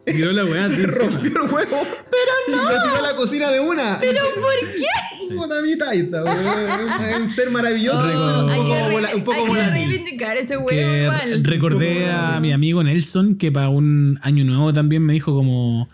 [0.06, 0.84] Tiró la weá así.
[0.86, 1.82] Rompió el huevo.
[2.10, 2.64] Pero no.
[2.72, 3.98] Y lo tiró a la cocina de una.
[4.00, 5.36] ¿Pero por qué?
[5.36, 7.22] Puta mi taita, weón.
[7.24, 8.00] Un ser maravilloso.
[8.00, 11.44] Oh, un hay poco, que, vola- un poco hay que reivindicar ese huevo que igual.
[11.44, 15.90] recordé a mi amigo Nelson que para un año nuevo también me dijo como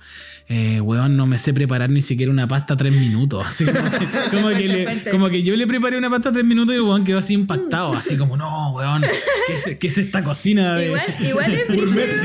[0.55, 3.43] eh, weón no me sé preparar ni siquiera una pasta tres minutos.
[3.47, 6.73] Así como, que, como que le- como que yo le preparé una pasta tres minutos
[6.73, 9.01] y el weón quedó así impactado así como no weón
[9.47, 11.67] ¿qué es, qué es esta cocina de, Igual, igual es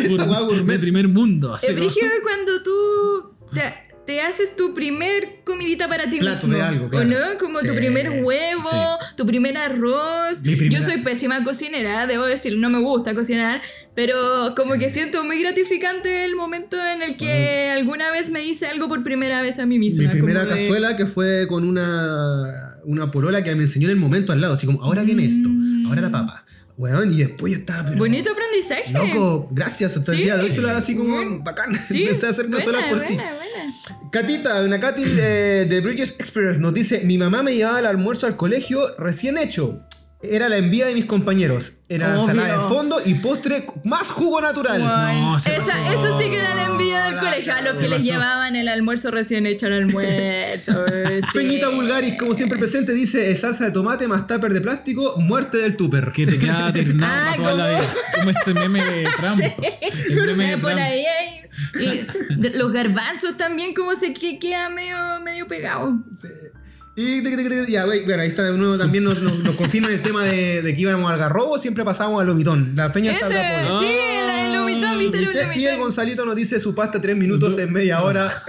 [0.08, 0.64] brígido.
[0.64, 3.74] De primer mundo así Es como- brígido cuando tú te,
[4.08, 6.56] te haces tu primer comidita para ti Plato mismo.
[6.56, 7.06] de algo, ¿O claro.
[7.10, 7.16] no?
[7.38, 8.76] Como tu Sí, primer huevo, sí.
[9.16, 10.40] tu primer arroz.
[10.42, 13.60] Mi primera- Yo soy pésima cocinera, debo decir, no me gusta cocinar,
[13.94, 18.66] pero como que siento muy gratificante el momento en el que alguna vez me hice
[18.66, 20.04] algo por primera vez a mí misma.
[20.04, 23.90] Mi primera como de- cazuela que fue con una, una polola que me enseñó en
[23.92, 25.50] el momento al lado, así como, ahora viene esto,
[25.86, 26.44] ahora la papa.
[26.78, 27.98] Weón, y después yo estaba, pero...
[27.98, 28.92] Bonito aprendizaje.
[28.92, 30.24] Loco, gracias, hasta el Sí.
[30.24, 31.78] día de hoy se lo hago así como bacán.
[31.86, 33.14] Sí, Empecé a hacer cazuelas por ti.
[33.14, 33.57] buena, buena.
[34.10, 38.26] Catita, una Katy eh, de Bridges Experience nos dice: Mi mamá me llevaba el almuerzo
[38.26, 39.80] al colegio recién hecho.
[40.20, 41.74] Era la envía de mis compañeros.
[41.88, 44.80] Era la ensalada de fondo y postre más jugo natural.
[44.84, 45.72] No, se Esa- pasó.
[46.06, 47.54] eso sí que era la envidia del colegio.
[47.54, 48.10] A los que les pasó.
[48.12, 50.72] llevaban el almuerzo recién hecho al almuerzo.
[51.32, 51.38] sí.
[51.38, 55.76] Feñita Bulgaris, como siempre presente, dice: salsa de tomate más tupper de plástico, muerte del
[55.76, 56.10] tupper.
[56.12, 57.78] que te queda ternado Ah, para toda la ¿cómo?
[57.80, 60.82] vida como ese meme de Trump el meme de Por Trump.
[60.84, 61.04] ahí
[61.78, 66.02] y los garbanzos también como se que queda medio, medio pegado.
[66.20, 66.28] Sí.
[67.00, 67.22] Y
[67.70, 70.74] ya, bueno, ahí está de nuevo también nos, nos, nos confirman el tema de, de
[70.74, 72.74] que íbamos al garrobo, siempre pasábamos al lomitón.
[72.74, 73.80] La feña está apoyo.
[73.80, 75.60] sí, el, el vomitón, viste, un ¿Viste?
[75.60, 75.78] Y el.
[75.78, 78.32] Gonzalito nos dice su pasta tres minutos en media hora.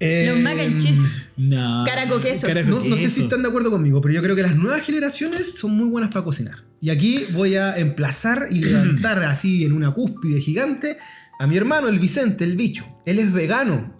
[0.00, 1.22] Eh, Los mac and cheese.
[1.36, 1.84] No.
[1.86, 2.66] Caracoquesos.
[2.66, 5.54] No, no sé si están de acuerdo conmigo, pero yo creo que las nuevas generaciones
[5.54, 6.64] son muy buenas para cocinar.
[6.80, 10.98] Y aquí voy a emplazar y levantar así en una cúspide gigante
[11.44, 12.84] a mi hermano, el Vicente, el bicho.
[13.04, 13.92] Él es vegano.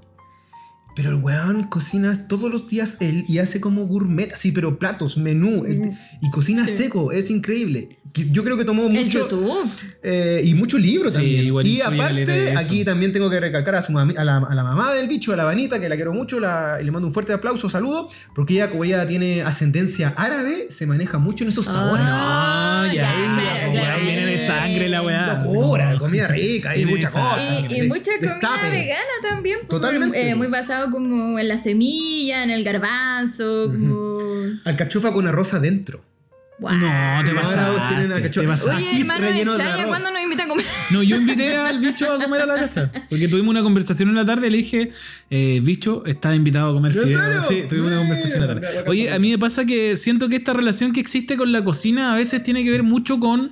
[0.97, 5.17] Pero el weón cocina todos los días él y hace como gourmet, así, pero platos,
[5.17, 5.65] menú.
[5.67, 5.90] eh,
[6.23, 6.75] Y cocina Sí.
[6.77, 7.99] seco, es increíble.
[8.31, 9.19] Yo creo que tomó El mucho.
[9.29, 9.69] YouTube.
[10.05, 11.47] Eh, y mucho libro Sí, también.
[11.47, 14.63] igual y aparte, aquí también tengo que recalcar a, su mami- a, la, a la
[14.63, 17.13] mamá del bicho, a la Vanita, que la quiero mucho, la- y le mando un
[17.13, 21.65] fuerte aplauso, saludo, porque ella, como ella tiene ascendencia árabe, se maneja mucho en esos
[21.65, 22.07] sabores.
[22.09, 23.97] Ah, ya, ya, ya, ya
[24.47, 25.42] sangre la weá.
[25.42, 27.37] Locura, comida rica y mucha cosa.
[27.69, 28.71] Y, y mucha comida Destape.
[28.71, 29.59] vegana también.
[29.61, 30.31] pues, Totalmente.
[30.31, 34.19] eh, muy basado como en la semilla, en el garbanzo, como...
[34.65, 36.05] Alcachofa con arroz adentro.
[36.57, 37.81] No, te Ahora pasaste.
[37.88, 38.77] tienen te alcachofa.
[38.77, 39.87] Oye, hermano de Chaya.
[39.88, 40.65] ¿cuándo nos invitan a comer?
[40.90, 42.92] No, yo invité al bicho a comer a la casa.
[43.11, 44.92] Porque tuvimos una conversación en la tarde y le dije,
[45.31, 47.49] eh, bicho, está invitado a comer ¿En fideos.
[47.49, 48.85] Sí, tuvimos una conversación en la tarde.
[48.87, 52.13] Oye, a mí me pasa que siento que esta relación que existe con la cocina
[52.13, 53.51] a veces tiene que ver mucho con.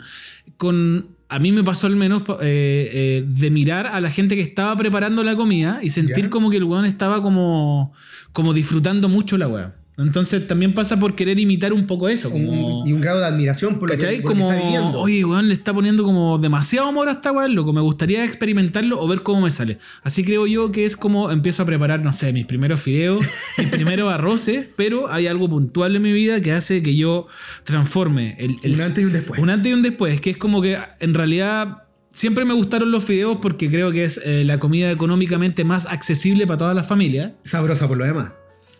[0.63, 4.43] Con a mí me pasó al menos eh, eh, de mirar a la gente que
[4.43, 7.93] estaba preparando la comida y sentir como que el weón estaba como,
[8.33, 9.75] como disfrutando mucho la weá.
[9.99, 12.31] Entonces también pasa por querer imitar un poco eso.
[12.31, 12.83] Como...
[12.87, 14.23] Y un grado de admiración por lo que, ¿Cachai?
[14.23, 14.99] por lo que Como, está viviendo.
[15.01, 17.73] oye, weón, le está poniendo como demasiado amor a esta weón, loco.
[17.75, 19.79] Me gustaría experimentarlo o ver cómo me sale.
[20.03, 23.27] Así creo yo que es como empiezo a preparar, no sé, mis primeros fideos,
[23.59, 27.27] mis primeros arroces, pero hay algo puntual en mi vida que hace que yo
[27.65, 29.41] transforme el, el- Un antes y un después.
[29.41, 31.79] Un antes y un después, que es como que en realidad.
[32.15, 36.47] Siempre me gustaron los fideos porque creo que es eh, la comida económicamente más accesible
[36.47, 38.33] para todas las familias Sabrosa por lo demás.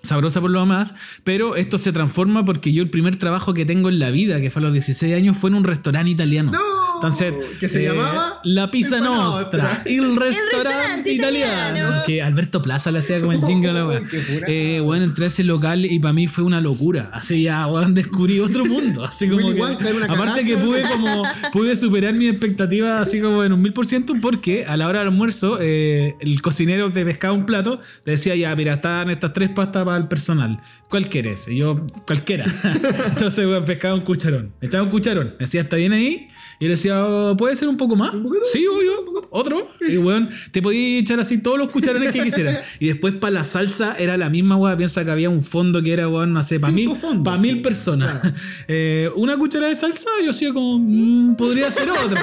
[0.03, 0.95] Sabrosa por lo demás,
[1.25, 4.51] pero esto se transforma porque yo el primer trabajo que tengo en la vida, que
[4.51, 6.51] fue a los 16 años, fue en un restaurante italiano.
[6.53, 6.82] ¡No!
[7.03, 8.41] Entonces, ¿Qué se eh, llamaba?
[8.45, 10.23] La Pizza Nostra, el restaurante
[10.53, 11.69] restaurante italiano.
[11.79, 12.03] italiano.
[12.07, 14.03] Que Alberto Plaza le hacía como el jingle a la weá.
[14.47, 17.11] Eh, bueno, entré a ese local y para mí fue una locura.
[17.13, 19.05] Así ya, weón, descubrí otro mundo.
[19.13, 20.45] Así como que- aparte cagada.
[20.45, 21.23] que pude como
[21.53, 25.01] pude superar mis expectativas así como en un mil por ciento porque a la hora
[25.01, 29.33] del almuerzo eh, el cocinero te pescaba un plato te decía ya mira están estas
[29.33, 31.47] tres pastas para el personal ¿cuál quieres?
[31.49, 32.45] y yo cualquiera
[33.07, 36.29] entonces weón, pescaba un cucharón me echaba un cucharón me decía ¿está bien ahí?
[36.63, 38.15] Y le decía "Oh, ¿puede ser un poco más?
[38.15, 38.45] poquito?
[38.53, 38.93] sí obvio
[39.31, 43.33] otro y weón te podías echar así todos los cucharones que quisieras y después para
[43.33, 46.43] la salsa era la misma weón piensa que había un fondo que era weón no
[46.45, 46.91] sé para mil,
[47.25, 48.21] pa' mil personas
[48.69, 52.23] Eh, una cuchara de salsa, yo hacía como, mm, podría ser otra.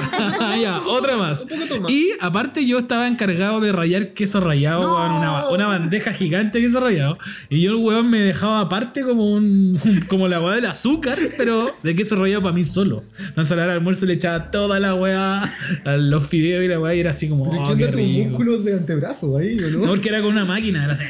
[0.62, 1.46] ya, otra más.
[1.78, 1.88] Un.
[1.90, 4.94] Y aparte yo estaba encargado de rayar queso rallado, No.
[4.96, 7.18] weón, una, una bandeja gigante de queso rallado.
[7.50, 9.78] Y yo el weón me dejaba aparte como un
[10.08, 13.02] como la weá del azúcar, pero de queso rallado para mí solo.
[13.18, 15.52] Entonces a la hora del almuerzo le echaba toda la weá
[15.84, 18.64] los fideos y la weá y era así como, ¿Pero oh, ¿Qué onda tus músculos
[18.64, 19.86] de antebrazo ahí, o No, no?
[19.88, 21.04] porque era con una máquina, era así.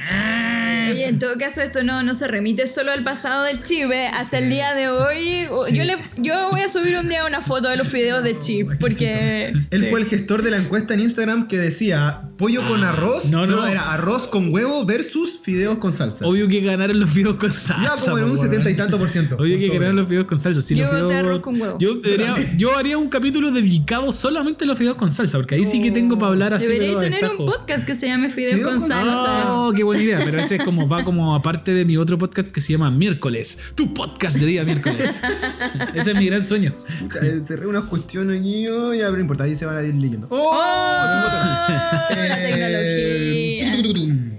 [1.00, 3.90] Oye, en todo caso, esto no, no se remite solo al pasado del chip.
[3.90, 4.08] ¿eh?
[4.08, 7.68] Hasta el día de hoy, yo, le, yo voy a subir un día una foto
[7.68, 8.70] de los videos de chip.
[8.80, 9.52] Porque.
[9.70, 13.26] Él fue el gestor de la encuesta en Instagram que decía pollo con arroz.
[13.26, 13.66] no, no.
[13.66, 16.26] era arroz con huevo versus fideos con salsa.
[16.26, 17.76] Obvio que ganaron los fideos con salsa.
[17.82, 19.36] Ya como en un setenta y tanto por ciento.
[19.36, 19.70] Por que sobre.
[19.72, 20.62] quedaron los fideos con salsa.
[20.62, 21.76] Sí, Yo los voté fideos- arroz con huevo.
[21.78, 25.64] Yo, debería- yo haría un capítulo dedicado solamente a los fideos con salsa, porque ahí
[25.64, 26.66] sí que tengo para hablar así.
[26.66, 29.52] Deberíais pero a tener un podcast que se llame Fideos Fideos con con salsa.
[29.54, 30.20] Oh, qué buena idea.
[30.24, 33.58] Pero ese es como va como aparte de mi otro podcast que se llama Miércoles.
[33.74, 35.20] Tu podcast de día miércoles.
[35.94, 36.74] ese es mi gran sueño.
[37.22, 39.94] Eh, Cerré unas cuestiones aquí, oh, ya, pero no importa, ahí se van a ir
[39.94, 40.26] leyendo.
[40.30, 40.52] ¡Oh!
[40.52, 42.10] ¡Oh!
[42.10, 43.72] la tecnología.
[43.72, 44.30] tucutucutum.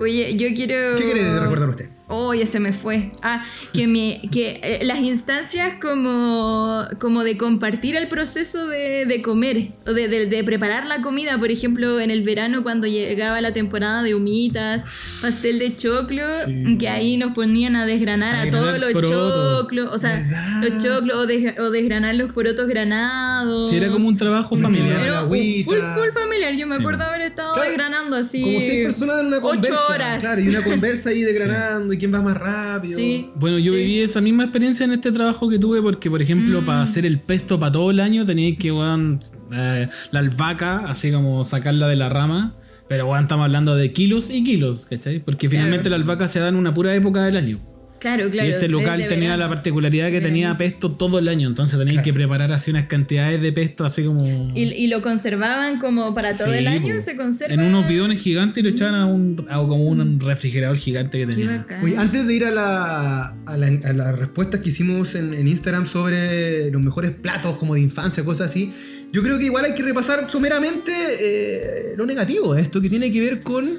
[0.00, 0.96] Oye, yo quiero.
[0.96, 1.97] ¿Qué quiere recordar usted?
[2.10, 3.12] Oh, ya se me fue.
[3.20, 3.44] Ah,
[3.74, 9.72] que, mi, que eh, las instancias como, como de compartir el proceso de, de comer
[9.86, 13.52] o de, de- de preparar la comida, por ejemplo, en el verano cuando llegaba la
[13.52, 14.84] temporada de humitas,
[15.20, 16.78] pastel de choclo, Sí.
[16.78, 20.62] que ahí nos ponían a desgranar A a, todos los choclos, o sea, ¿Verdad?
[20.62, 23.68] los choclos o, des- o desgranar los porotos granados.
[23.70, 24.98] Si era como un trabajo familiar.
[25.02, 25.64] Era un agüita.
[25.70, 26.54] full, full familiar.
[26.54, 26.80] Yo me Sí.
[26.80, 28.40] acuerdo haber estado Claro, desgranando así.
[28.40, 29.86] Como seis personas en una ocho conversa.
[29.90, 30.20] horas.
[30.20, 32.96] Claro, y una conversa ahí desgranando quién va más rápido.
[32.96, 33.30] Sí.
[33.36, 33.78] Bueno, yo Sí.
[33.78, 36.64] viví esa misma experiencia en este trabajo que tuve porque, por ejemplo, Mm.
[36.64, 39.20] para hacer el pesto para todo el año tenía que, weón,
[39.52, 42.54] eh, la albahaca, así como sacarla de la rama.
[42.88, 45.20] Pero, weón, estamos hablando de kilos y kilos, ¿cachai?
[45.22, 47.58] Porque finalmente la albahaca se da en una pura época del año.
[48.00, 48.48] Claro, claro.
[48.48, 49.36] y este es local tenía verano.
[49.44, 53.40] la particularidad que tenía pesto todo el año, entonces tenían que preparar así unas cantidades
[53.42, 54.24] de pesto así como...
[54.54, 57.02] Y, y lo conservaban como para todo Sí, el año, po.
[57.02, 57.54] se conserva.
[57.54, 61.26] En unos bidones gigantes y lo echaban a, un, a como un refrigerador gigante que
[61.26, 61.56] Qué tenía.
[61.58, 61.84] bacán.
[61.84, 65.48] Oye, antes de ir a, la, a, la- a las respuestas que hicimos en, en
[65.48, 68.72] Instagram sobre los mejores platos como de infancia, cosas así,
[69.12, 73.10] yo creo que igual hay que repasar someramente eh, lo negativo de esto, que tiene
[73.10, 73.78] que ver con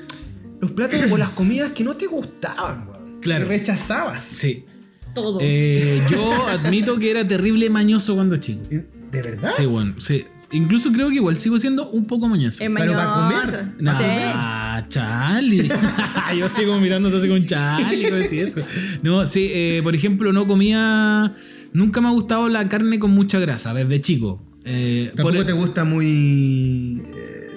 [0.59, 2.88] los platos o las comidas que no te gustaban,
[3.21, 3.45] Claro.
[3.47, 4.21] rechazabas.
[4.23, 4.65] Sí.
[5.13, 5.39] Todo.
[5.41, 8.61] Eh, yo admito que era terrible mañoso cuando chico.
[8.69, 9.49] ¿De verdad?
[9.55, 10.25] Sí, bueno, sí.
[10.51, 12.63] Incluso creo que igual sigo siendo un poco mañoso.
[12.63, 13.65] es pero para comer.
[13.79, 15.69] Nah, Charlie.
[16.37, 18.61] Yo sigo mirándote así con Charlie, ¿cómo decir eso?
[19.03, 21.33] No, sí, eh, por ejemplo, no comía.
[21.73, 24.41] Nunca me ha gustado la carne con mucha grasa, desde chico.
[24.65, 27.01] Eh, Tampoco por- te gusta muy.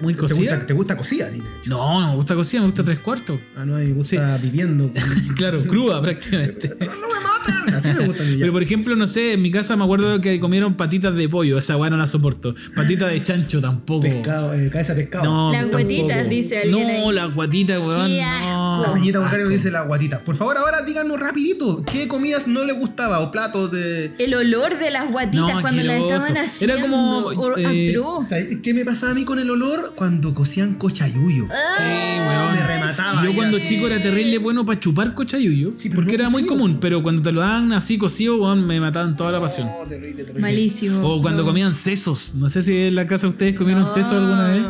[0.03, 0.51] ¿Muy te cocida?
[0.57, 1.71] Gusta, te gusta cocida, a ti, de hecho.
[1.71, 3.39] No, no me gusta cocida, me gusta tres cuartos.
[3.57, 4.91] Ah, no, me gusta viviendo.
[5.37, 6.69] Claro, cruda prácticamente.
[6.81, 7.75] no me matan.
[7.75, 8.23] Así me gusta.
[8.39, 11.59] Pero por ejemplo, no sé, en mi casa me acuerdo que comieron patitas de pollo,
[11.59, 12.55] esa weá no la soporto.
[12.75, 14.03] Patitas de chancho tampoco.
[14.03, 15.25] Pescado, eh, cabeza de pescado.
[15.25, 17.15] No, Las guatitas, dice alguien No, ahí.
[17.15, 18.11] las guatitas, weón.
[18.19, 18.83] No.
[18.83, 20.23] La Peñita Bulgaria nos dice la guatita.
[20.25, 21.83] Por favor, ahora díganos rapidito.
[21.85, 23.21] ¿Qué comidas no les gustaba?
[23.21, 24.13] O platos de...
[24.19, 26.81] El olor de las guatitas No, cuando las estaban Era haciendo.
[26.83, 28.29] como, Or- eh, atroz.
[28.29, 29.95] ¿Sabes ¿Qué me pasaba a mí con el olor?
[29.97, 31.47] Cuando cocían cochayuyo.
[31.77, 32.53] Sí, weón.
[32.55, 33.25] Me remataba.
[33.25, 33.69] Yo cuando así.
[33.69, 37.23] chico era terrible bueno para chupar cochayuyo, Sí, porque no era muy común, pero cuando
[37.23, 39.67] te lo daban así cocido, weón, me mataban toda la pasión.
[39.69, 40.41] No, terrible, terrible.
[40.41, 41.01] Malísimo.
[41.09, 41.49] O cuando No.
[41.49, 42.33] comían sesos.
[42.35, 43.95] No sé si en la casa ustedes comieron No.
[43.95, 44.63] sesos alguna vez.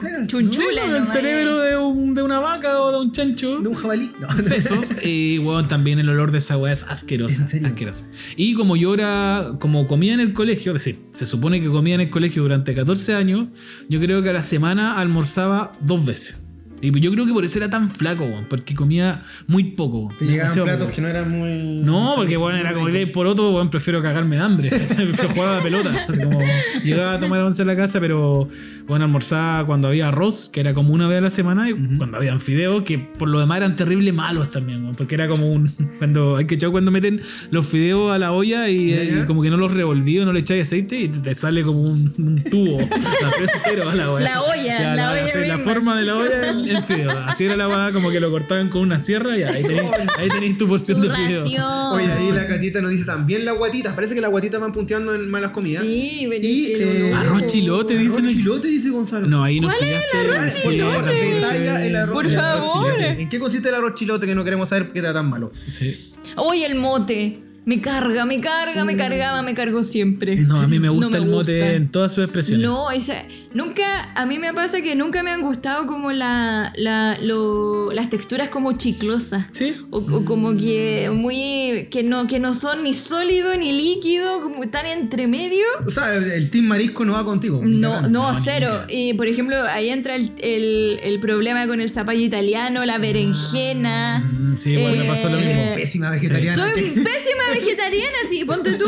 [0.00, 1.12] ¿Cuál era el- Chunchula, el nomás.
[1.12, 3.60] cerebro de, un- de una vaca o de un chancho.
[3.60, 4.10] ¿De un jabalí?
[4.20, 4.28] No.
[4.42, 7.66] sesos y bueno, también el olor de esa weá es asquerosa, ¿En serio?
[7.68, 8.06] asquerosa.
[8.36, 11.94] Y como yo era, como comía en el colegio, es decir, se supone que comía
[11.94, 13.50] en el colegio durante 14 años,
[13.88, 16.40] yo creo que a la semana almorzaba dos veces.
[16.80, 20.10] Y yo creo que por eso era tan flaco, weón, porque comía muy poco.
[20.18, 20.92] Te llegaban platos poco.
[20.94, 21.82] que no eran muy...
[21.82, 24.68] No, porque bueno, era como que por otro, bueno, prefiero cagarme de hambre.
[24.96, 26.06] prefiero jugar a la pelota.
[26.08, 26.40] Así como
[26.82, 28.48] llegaba a tomar once en la casa, pero
[28.86, 32.16] bueno, almorzaba cuando había arroz, que era como una vez a la semana, y cuando
[32.16, 35.68] habían fideos, que por lo demás eran terrible malos también, weón, porque era como un.
[35.98, 37.20] Cuando hay que echar cuando meten
[37.50, 40.66] los fideos a la olla y, como que no los revolví o no le echáis
[40.66, 42.78] aceite y te, te sale como un, un tubo.
[42.80, 44.24] así entero a la olla.
[44.24, 45.58] La olla, la olla así, la misma.
[45.58, 47.10] forma de la olla fideo.
[47.26, 50.28] Así era la weá, como que lo cortaban con una sierra y ahí tenéis, ahí
[50.28, 51.44] tenéis tu porción Tu de fideo.
[51.92, 53.94] Oye, ahí la catita nos dice también las guatitas.
[53.94, 55.82] Parece que las guatitas van punteando en malas comidas.
[55.82, 58.36] Sí, Y que eh, Arroz chilote, arroz dicen aquí.
[58.36, 59.26] chilote, dice Gonzalo.
[59.26, 61.34] No, ahí nos ¿Cuál es el arroz Sí, Por favor, chilote?
[61.34, 63.00] detalla el arroz Por el arroz favor.
[63.00, 65.52] ¿En qué consiste el arroz chilote que no queremos saber por qué está tan malo?
[65.70, 66.12] Sí.
[66.36, 67.38] Oye, el mote.
[67.66, 70.36] Me carga, me carga, me cargaba, me cargó siempre.
[70.36, 71.72] No, a mí me gusta No me el mote gusta.
[71.74, 72.66] en todas sus expresiones.
[72.66, 77.18] No, esa, nunca, a mí me pasa que nunca me han gustado como la, la,
[77.22, 79.46] lo- las texturas como chiclosas.
[79.52, 79.74] ¿Sí?
[79.90, 84.64] O, o como que muy, que no, que no son ni sólido ni líquido, como
[84.64, 85.64] están entre medio.
[85.86, 87.60] O sea, el, el team marisco no va contigo.
[87.62, 88.70] No, no, cero.
[88.80, 88.86] nunca.
[88.92, 94.20] Y por ejemplo, ahí entra el, el- el problema con el zapallo italiano, la berenjena.
[94.32, 95.74] Mm, sí, igual me pasó lo Eh, mismo.
[95.74, 96.56] Pésima vegetariana.
[96.56, 97.04] Soy pésima
[97.60, 98.44] vegetariana, sí.
[98.44, 98.86] Ponte tú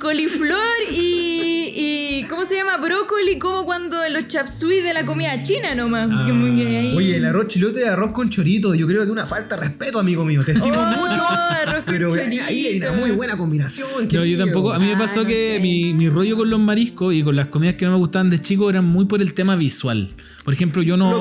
[0.00, 0.58] coliflor
[0.92, 2.26] y, y.
[2.28, 2.76] ¿Cómo se llama?
[2.78, 6.08] Brócoli, como cuando los chapsui de la comida china nomás.
[6.10, 6.28] Ah.
[6.96, 9.62] Oye, el arroz chilote de arroz con chorito, yo creo que es una falta de
[9.62, 10.42] respeto, amigo mío.
[10.44, 12.44] Te estimo Oh, mucho, arroz con pero chorito.
[12.44, 13.88] ahí hay una muy buena combinación.
[14.12, 14.72] No, yo tampoco.
[14.72, 17.48] A mí me Ah, pasó no que mi rollo con los mariscos y con las
[17.48, 20.10] comidas que no me gustaban de chico eran muy por el tema visual.
[20.46, 21.20] Por ejemplo, yo no,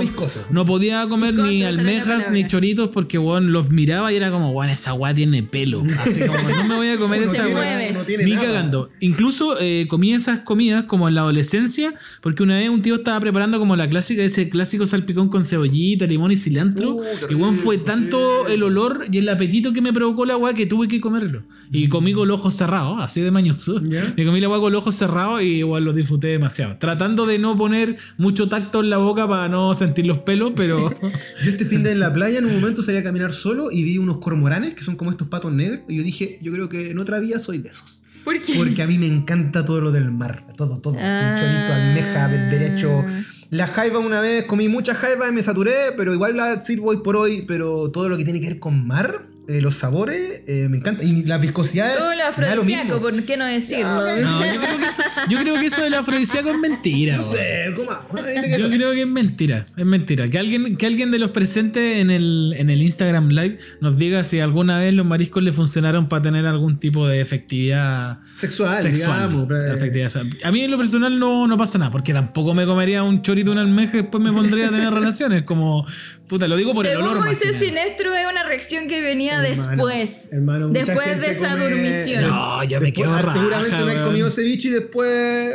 [0.52, 4.52] no podía comer Viscoso, ni almejas ni choritos porque weón, los miraba y era como,
[4.52, 5.82] weón, esa weá tiene pelo.
[6.06, 7.92] Así como, no me voy a comer esa weá.
[7.92, 8.46] no Ni nada.
[8.46, 8.92] cagando.
[9.00, 13.20] Incluso eh, comí esas comidas como en la adolescencia, porque una vez un tío estaba
[13.20, 16.98] preparando como la clásica, ese clásico salpicón con cebollita, limón y cilantro.
[16.98, 18.54] Uh, y bueno, fue tanto sí.
[18.54, 21.42] el olor y el apetito que me provocó la weá que tuve que comerlo.
[21.72, 23.82] Y comí con los ojos cerrados, así de mañoso.
[23.82, 24.14] Ya.
[24.16, 26.78] Me comí la weá con los ojos cerrados y igual lo disfruté demasiado.
[26.78, 30.90] Tratando de no poner mucho tacto en la boca para no sentir los pelos, pero.
[31.44, 33.84] Yo este fin de en la playa en un momento salí a caminar solo y
[33.84, 36.92] vi unos cormoranes que son como estos patos negros y yo dije, yo creo que
[36.92, 38.04] en otra vida soy de esos.
[38.24, 38.56] ¿Por qué?
[38.56, 40.96] Porque a mí me encanta todo lo del mar, todo, todo.
[41.00, 41.38] Ah.
[41.38, 43.06] Sin chorito, almeja, berberecho.
[43.52, 46.98] La jaiba una vez, comí mucha jaiba y me saturé, pero igual la sirvo hoy
[46.98, 50.68] por hoy, pero todo lo que tiene que ver con mar, eh, los sabores, eh,
[50.70, 51.04] me encanta.
[51.04, 51.98] Y las viscosidades.
[51.98, 53.02] Todo lo afrodisíaco, mismo.
[53.02, 53.86] ¿por qué no decirlo?
[53.86, 57.18] No, yo creo que eso, yo creo que eso del afrodisíaco es mentira.
[57.18, 60.30] No sé, te Yo creo que es mentira, es mentira.
[60.30, 64.24] Que alguien, que alguien de los presentes en el, en el Instagram Live nos diga
[64.24, 69.30] si alguna vez los mariscos le funcionaron para tener algún tipo de efectividad Sexual, sexual.
[69.30, 69.48] digamos.
[69.48, 70.38] de eh, efectividad sexual.
[70.44, 73.52] A mí en lo personal no, no pasa nada, porque tampoco me comería un chorito,
[73.52, 75.44] una almeja y después me pondría a tener relaciones.
[75.44, 75.86] Como,
[76.28, 77.20] puta, lo digo por el Según olor.
[77.20, 77.62] más que Moisés.
[77.62, 80.32] Sinestro, es una reacción que venía después.
[80.32, 82.24] hermano, después de esa come- durmición.
[82.24, 84.04] No, yo me Después- quedo ah, raja, Seguramente no weón.
[84.04, 85.54] comido ceviche y después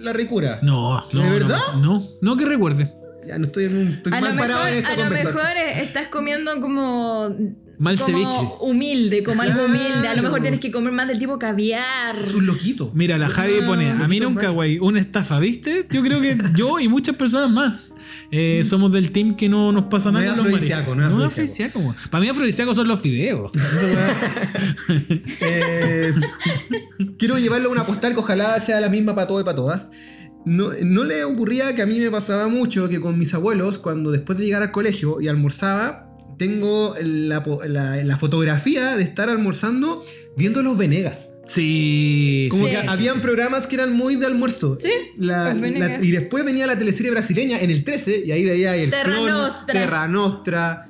[0.00, 0.58] la ricura.
[0.62, 1.22] No, no.
[1.22, 1.58] ¿De no verdad?
[1.80, 2.92] No, no que recuerde.
[3.26, 5.10] Ya no estoy, en un, estoy A mal lo, parado mejor, en esta a lo
[5.14, 7.36] mejor eh, estás comiendo como.
[7.82, 8.54] Mal como ceviche.
[8.60, 10.06] humilde, como algo humilde.
[10.06, 12.16] A lo mejor tienes que comer más del tipo caviar.
[12.16, 12.92] Es un loquito.
[12.94, 15.88] Mira, la Javi pone, a mí nunca, güey, una estafa, ¿viste?
[15.90, 17.92] Yo creo que yo y muchas personas más
[18.30, 21.02] eh, somos del team que no nos pasa No nada es con los afrodisíaco, no
[21.02, 21.96] es es afrodisíaco, güey.
[22.08, 23.50] Para mí afrodisíaco son los fideos.
[25.44, 26.12] Eh,
[27.18, 29.90] quiero llevarlo a una postal que ojalá sea la misma para todos y para todas.
[30.44, 34.12] No, no le ocurría que a mí me pasaba mucho que con mis abuelos, cuando
[34.12, 36.11] después de llegar al colegio y almorzaba,
[36.46, 40.04] tengo la, la- la fotografía de estar almorzando
[40.36, 41.34] viendo los Venegas.
[41.46, 42.48] Sí.
[42.50, 44.76] Como sí, que sí, habían programas que eran muy de almuerzo.
[44.78, 46.00] Sí, La- los Venegas.
[46.00, 49.12] la- y después venía la teleserie brasileña en el 13 y ahí veía el Terra
[49.12, 49.66] Clon, Nostra.
[49.72, 50.88] Terra Nostra.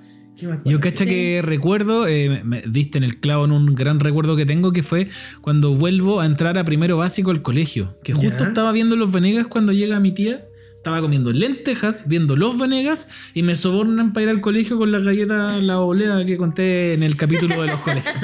[0.64, 4.34] Yo cacha que recuerdo, eh, me- me diste en el clavo en un gran recuerdo
[4.34, 5.06] que tengo, que fue
[5.40, 7.96] cuando vuelvo a entrar a primero básico al colegio.
[8.02, 8.48] Que justo Ya.
[8.48, 10.44] estaba viendo los Venegas cuando llega mi tía.
[10.82, 15.04] Estaba comiendo lentejas, viendo los Venegas y me sobornan para ir al colegio con las
[15.04, 18.16] galletas, la olea que conté en el capítulo de los colegios.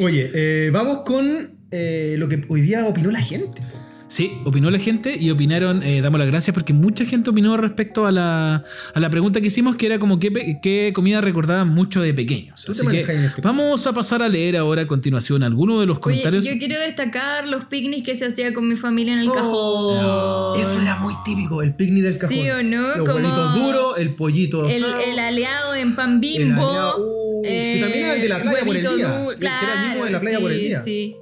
[0.00, 3.62] Oye, eh, vamos con eh, lo que hoy día opinó la gente.
[4.10, 8.06] Sí, opinó la gente y opinaron, eh, damos las gracias porque mucha gente opinó respecto
[8.06, 11.68] a la, a la pregunta que hicimos, que era como qué, pe- qué comida recordaban
[11.68, 12.66] mucho de pequeños.
[12.70, 16.02] Así que este vamos a pasar a leer ahora a continuación algunos de los Oye,
[16.02, 16.46] comentarios.
[16.46, 20.60] yo quiero destacar los picnics que se hacía con mi familia en el Oh, cajón.
[20.62, 22.34] Eso era muy típico, el picnic del cajón.
[22.34, 24.66] Sí o no, Los como duros, el pollito.
[24.70, 26.66] El, el aliado en pan el bimbo.
[26.66, 28.88] aliado- uh, que también era el de la playa por el día.
[29.18, 30.82] du- que era el mismo de la claro, playa por el sí, día.
[30.82, 31.16] Sí,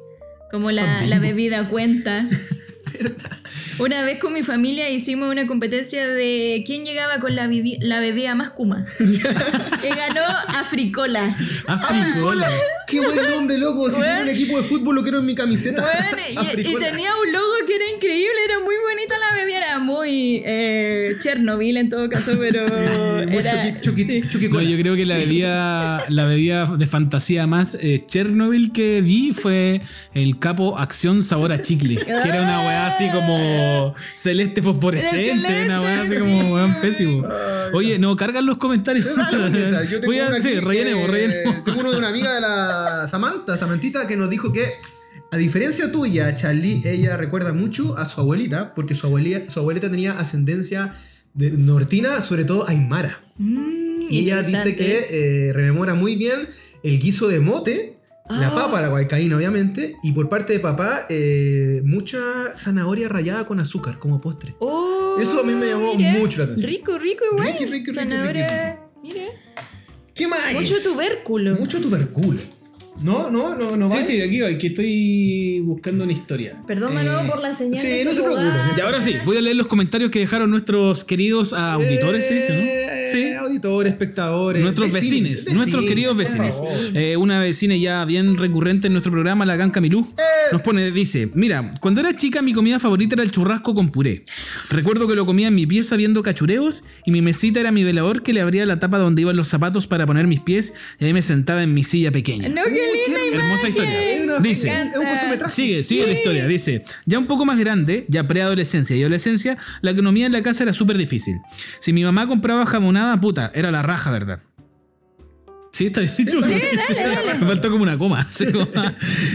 [0.52, 2.28] como la, la bebida cuenta.
[3.02, 3.38] bit about
[3.78, 8.50] Una vez con mi familia hicimos una competencia de quién llegaba con la, bebida más
[8.50, 8.86] kuma.
[8.98, 11.36] que ganó Africola.
[11.66, 12.48] Africola.
[12.86, 13.90] Qué buen nombre, loco.
[13.90, 14.14] Si Bueno.
[14.14, 15.82] tiene un equipo de fútbol, lo quiero en mi camiseta.
[15.82, 20.42] Bueno, y- tenía un logo que era increíble, era muy bonita la bebida, era muy
[20.44, 22.62] eh, Chernobyl en todo caso, pero
[23.26, 24.22] Muy era, sí.
[24.42, 24.62] No, cola.
[24.62, 29.80] yo creo que la bebida, la bebida de fantasía más eh, Chernobyl que vi fue
[30.14, 31.96] el capo Acción Sabor a Chicle.
[31.96, 33.36] Que era una weá así como
[34.14, 37.26] celeste fosforescente, una weá así como weón pésimo.
[37.72, 39.06] Oye, no, cargan los comentarios.
[39.06, 39.14] Yo
[40.00, 41.10] tengo Voy a, uno sí, rellenemos.
[41.64, 44.74] Tengo uno de una amiga de la Samantha, Samantita, que nos dijo que,
[45.30, 49.90] a diferencia tuya, Charlie, ella recuerda mucho a su abuelita, porque su abuelita, su abuelita
[49.90, 50.94] tenía ascendencia
[51.34, 53.20] de nortina, sobre todo aymara.
[53.38, 55.06] Mm, Y ella dice que
[55.48, 56.48] eh, rememora muy bien
[56.82, 57.95] el guiso de mote,
[58.28, 58.54] la Ah.
[58.54, 62.18] papa, la guaycaína, obviamente, y por parte de papá, eh, mucha
[62.56, 64.54] zanahoria rallada con azúcar como postre.
[64.58, 66.68] Oh, Eso a mí me llamó mucho la atención.
[66.70, 67.46] Rico, rico igual.
[67.48, 69.28] Riqui, riqui, Zanahoria, mire.
[70.14, 70.40] ¿Qué más?
[70.54, 71.54] Mucho tubérculo.
[71.56, 72.40] Mucho tubérculo.
[73.02, 73.86] No, no, no, no.
[73.88, 74.06] Sí, vale?
[74.06, 76.62] sí, aquí voy, que estoy buscando una historia.
[76.66, 77.82] Perdón de Eh, nuevo por la señal.
[77.84, 78.50] sí, no se preocupen.
[78.74, 82.48] Y ahora sí, voy a leer los comentarios que dejaron nuestros queridos auditores, ¿se dice,
[82.52, 82.85] Eh, no?
[83.10, 83.32] Sí.
[83.32, 84.62] Auditores, espectadores.
[84.62, 86.62] Nuestros vecines, nuestros queridos vecinos.
[86.94, 90.06] Eh, una vecina ya bien recurrente en nuestro programa, la Ganca Milú,
[90.52, 94.24] nos pone, dice, mira, cuando era chica mi comida favorita era el churrasco con puré.
[94.70, 98.22] Recuerdo que lo comía en mi pieza viendo cachureos y mi mesita era mi velador
[98.22, 101.12] que le abría la tapa donde iban los zapatos para poner mis pies y ahí
[101.12, 102.48] me sentaba en mi silla pequeña.
[102.48, 103.40] No, qué linda qué imagen.
[103.40, 104.25] hermosa historia.
[104.40, 104.68] Dice.
[104.68, 105.54] Es un cortometraje.
[105.54, 106.46] Sigue, sigue la historia.
[106.46, 110.62] Dice, ya un poco más grande, ya preadolescencia y adolescencia, la economía en la casa
[110.62, 111.36] era súper difícil.
[111.80, 114.40] Si mi mamá compraba jamonada, puta, era la raja, ¿verdad?
[115.72, 116.40] Sí, está bien dicho.
[116.40, 116.54] dale,
[116.88, 117.38] dale.
[117.38, 118.26] Me faltó como una coma.
[118.52, 118.68] como-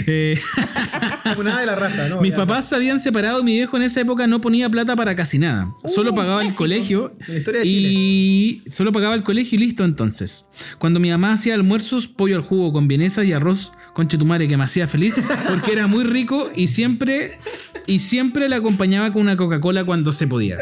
[0.08, 0.40] Eh,
[1.24, 2.20] Como nada de la raza, ¿no?
[2.20, 2.38] mis Ya.
[2.38, 5.38] papás se habían separado y mi viejo en esa época no ponía plata para casi
[5.38, 5.70] nada.
[5.86, 7.16] Solo Uh, pagaba el colegio.
[7.28, 10.48] La historia de y solo pagaba el colegio y listo entonces.
[10.80, 14.56] Cuando mi mamá hacía almuerzos, pollo al jugo con vienesa y arroz con chetumare que
[14.58, 15.16] me hacía feliz
[15.48, 17.40] porque era muy rico y siempre
[17.88, 20.58] y siempre la acompañaba con una Coca-Cola cuando se podía.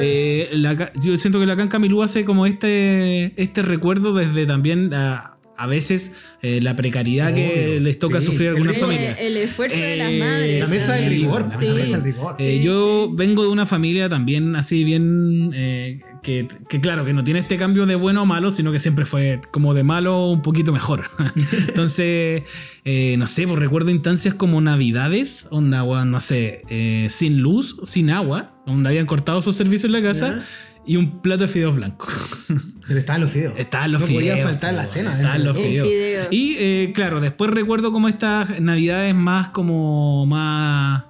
[0.00, 4.46] Eh, la ca- yo siento que la Canca Milú hace como este, este recuerdo desde
[4.46, 6.12] también a, a veces
[6.42, 8.26] eh, la precariedad que les toca sí.
[8.26, 9.16] sufrir a algunas El- familias.
[9.18, 10.60] El esfuerzo de las Eh, madres.
[10.60, 11.40] La mesa del rigor.
[11.42, 12.36] la La mesa del rigor.
[12.38, 17.12] Eh, Sí, yo vengo de una familia también así bien eh, que, que claro, que
[17.12, 20.26] no tiene este cambio de bueno o malo, sino que siempre fue como de malo
[20.26, 21.04] un poquito mejor.
[21.68, 22.42] Entonces,
[22.84, 28.10] eh, no sé, pues recuerdo instancias como navidades, onda, no sé, eh, sin luz, sin
[28.10, 30.44] agua, donde habían cortado sus servicios en la casa,
[30.84, 32.12] y un plato de fideos blancos.
[32.88, 33.54] Pero estaban los fideos.
[33.56, 34.30] Estaban los no fideos.
[34.30, 35.14] podía faltar la cena.
[35.14, 35.86] Estaban los fideos.
[35.86, 36.26] fideo.
[36.32, 41.04] Y eh, claro, después recuerdo como estas navidades más como más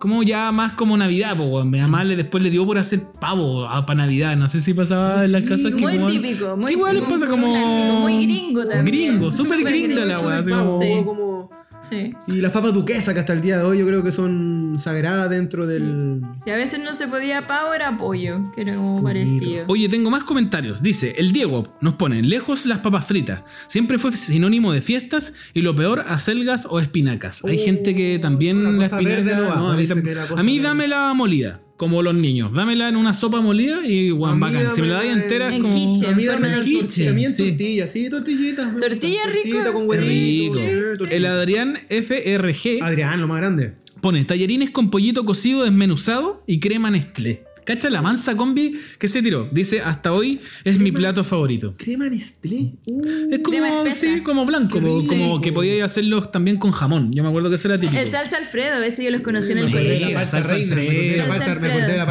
[0.00, 1.70] como ya más como Navidad, po, weón.
[1.70, 4.34] Mi mamá le, después le dio por hacer pavo para Navidad.
[4.36, 7.46] No sé si pasaba en las casas que Muy típico, muy igual les pasa como.
[7.52, 8.86] clásico, muy gringo también.
[8.86, 11.02] Gringo, súper gringo, la Pavo, como- Sí.
[11.04, 12.14] como- Sí.
[12.26, 15.30] Y las papas duquesas que hasta el día de hoy yo creo que son sagradas
[15.30, 16.20] dentro del...
[16.44, 19.64] Si a veces no se podía pavo, era pollo, que era como parecido.
[19.68, 20.82] Oye, tengo más comentarios.
[20.82, 23.42] Dice, el Diego nos pone, lejos las papas fritas.
[23.66, 27.42] Siempre fue sinónimo de fiestas y lo peor, acelgas o espinacas.
[27.44, 30.58] Hay Oh, gente que también la la cosa verde no va, a mí, a mí
[30.58, 30.68] verde.
[30.68, 32.52] dámela molida, como los niños.
[32.52, 34.74] Dámela en una sopa molida y guan, bacán.
[34.74, 35.94] Si me la dais entera es en como...
[35.94, 36.08] quiche.
[36.08, 37.48] A mí en forma de quiche, también sí.
[37.48, 38.76] tortillas, sí, tortillitas.
[38.78, 39.88] Tortilla Tortillita con sí.
[39.88, 40.54] huevito.
[40.56, 40.58] Rico.
[40.58, 41.16] sí, tortilla.
[41.16, 43.72] El Adrián FRG Adrián, lo más grande.
[44.02, 47.46] pone tallarines con pollito cocido desmenuzado y crema Nestlé.
[47.64, 49.48] ¿Cacha la mansa combi que se tiró?
[49.52, 51.74] Dice, hasta hoy es mi plato favorito.
[51.76, 52.72] Crema Nestlé.
[52.86, 57.12] Uh, Es como, sí, como blanco, como que podíais hacerlos también con jamón.
[57.12, 58.00] Yo me acuerdo que eso era típico.
[58.00, 60.10] El salsa Alfredo, a veces yo los conocí en el colegio.
[60.10, 60.76] la reina.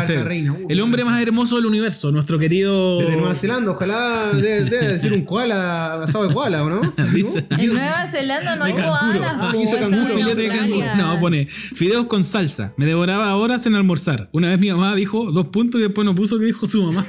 [0.08, 0.54] La reina.
[0.54, 3.00] Uh, el hombre más hermoso del universo, nuestro querido.
[3.00, 6.82] De Nueva Zelanda, ojalá debe, debe decir un koala, asado de koala, ¿o no?
[7.60, 10.86] En Nueva Zelanda no hay koalas, Ah, hizo eso canguro.
[10.98, 12.74] No, pone fideos con salsa.
[12.78, 14.30] Me devoraba horas en almorzar.
[14.32, 17.06] Una vez mi mamá dijo dos puntos y después no puso que dijo su mamá.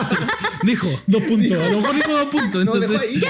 [0.64, 1.52] dijo dos puntos.
[1.58, 2.64] A lo mejor dijo dos puntos.
[2.64, 3.20] No, Entonces, dejó ahí.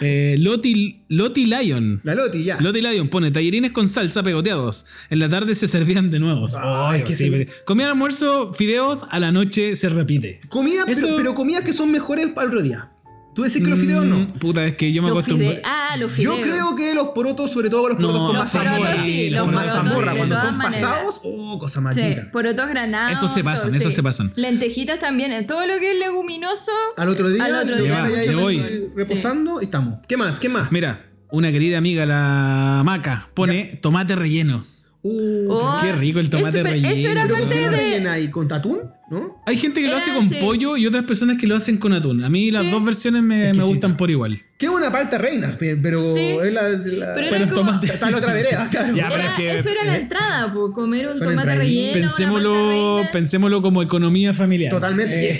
[0.00, 2.00] Eh, Loti, Loti Lion.
[2.04, 2.60] La Loti, ya.
[2.60, 4.86] Loti Lion pone tallerines con salsa pegoteados.
[5.10, 6.54] En la tarde se servían de nuevos.
[6.56, 7.30] Ay, que sí,
[7.64, 10.40] Comían almuerzo, fideos, a la noche se repite.
[10.48, 12.90] Comida, pero, Eso- pero comidas que son mejores para el otro día.
[13.36, 14.28] ¿Tú decís que los fideos Mm, no?
[14.38, 16.40] Puta, es que yo me fide- Ah, los Yo fideos.
[16.40, 18.76] creo que los porotos, sobre todo los No, porotos con los mazamorra.
[18.78, 20.90] porotos sí, los con porotos mazamorra, cuando son maneras.
[20.90, 23.18] pasados, oh, cosa más Sí, porotos granados.
[23.18, 23.96] Eso se pasan, todo, eso sí.
[23.96, 24.32] se pasan.
[24.36, 25.32] Lentejitas también.
[25.32, 26.72] eh, Todo lo que es leguminoso.
[26.96, 28.08] Al otro día, Al otro día.
[28.08, 28.88] Ya, ya voy.
[28.96, 29.98] reposando y estamos.
[30.08, 30.40] ¿Qué más?
[30.40, 30.72] ¿Qué más?
[30.72, 34.64] Mira, una querida amiga, la Maca, pone tomate relleno.
[35.02, 36.88] Uh, Oh, qué rico el tomate relleno.
[36.88, 37.76] Eso era pero ¿con parte lo de.
[37.76, 38.30] rellena ahí?
[38.30, 38.80] ¿Con tatún?
[39.08, 39.40] ¿No?
[39.46, 40.34] Hay gente que lo Era hace con así.
[40.40, 42.24] pollo y otras personas que lo hacen con atún.
[42.24, 42.70] A mí las Sí.
[42.70, 44.42] dos versiones me, me gustan por igual.
[44.58, 46.34] Que es una palta reina, pe- pero Sí.
[46.42, 47.54] es la, la- Pero Pero como.
[47.72, 47.88] tomate.
[47.88, 48.96] está en la otra vereda, claro.
[48.96, 51.92] Ya, pero era- es que- eso era la eh, entrada, po, comer un tomate relleno.
[51.92, 53.10] Pensémoslo, reina.
[53.12, 54.72] pensémoslo como economía familiar.
[54.72, 55.30] Totalmente.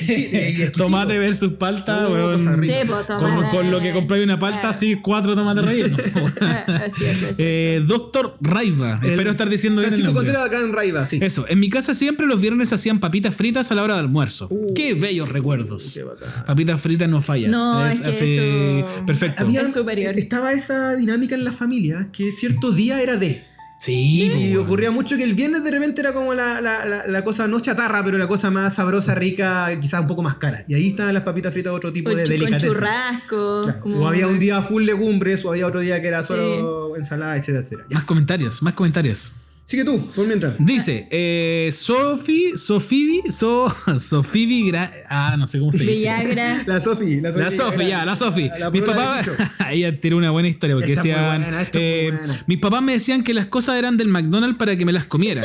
[0.64, 2.44] Eh, tomate versus palta, Oh, weón.
[2.44, 2.74] cosa rica.
[2.74, 3.56] Sí, pues, con, tomate.
[3.56, 6.00] con lo que compráis una palta, así cuatro tomates rellenos.
[6.42, 7.34] Ah, Así es, así es.
[7.38, 9.00] eh, Doctor Raiva.
[9.02, 10.14] El Espero estar diciendo bien Francisco.
[10.14, 11.20] Contreras acá en Raiva, sí.
[11.22, 14.48] Eso, en mi casa siempre los viernes hacían papitas fritas a la hora de almuerzo.
[14.50, 14.74] Uh.
[14.74, 15.90] Qué bellos recuerdos.
[15.94, 16.28] Qué bacán.
[16.44, 17.50] Papitas fritas no fallan.
[17.50, 19.44] No, es que eso- Perfecto.
[19.44, 20.14] Había- Es superior.
[20.18, 23.44] Estaba esa dinámica en la familia que cierto día era de.
[23.78, 27.24] Sí, Y ocurría mucho que el viernes de repente era como la, la, la, la
[27.24, 30.64] cosa no chatarra, pero la cosa más sabrosa, rica, quizás un poco más cara.
[30.66, 32.72] Y ahí estaban las papitas fritas, otro tipo Con, de chu- con delicatessen.
[32.74, 33.62] churrasco.
[33.64, 33.80] Claro.
[33.80, 36.28] como- O había un día full legumbres, o había otro día que era Sí.
[36.28, 37.86] solo ensalada, etcétera, etcétera.
[37.90, 37.96] Ya.
[37.96, 39.34] Más comentarios, más comentarios.
[39.68, 40.54] Sigue tú, por mientras.
[40.60, 45.90] Dice, eh, Sofi, Sofibi, so, Sofibi, Gra- ah, no sé cómo se dice.
[45.90, 46.62] Villagra.
[46.66, 47.40] La Sofi, la Sofi.
[47.44, 48.48] La Sofi, ya, la Sofi.
[48.60, 49.28] la Mis papás,
[49.72, 52.92] ella tiró una buena historia porque Esta es muy decían, buena, eh, mis papás me
[52.92, 55.42] decían que las cosas eran del McDonald's para que me las comiera.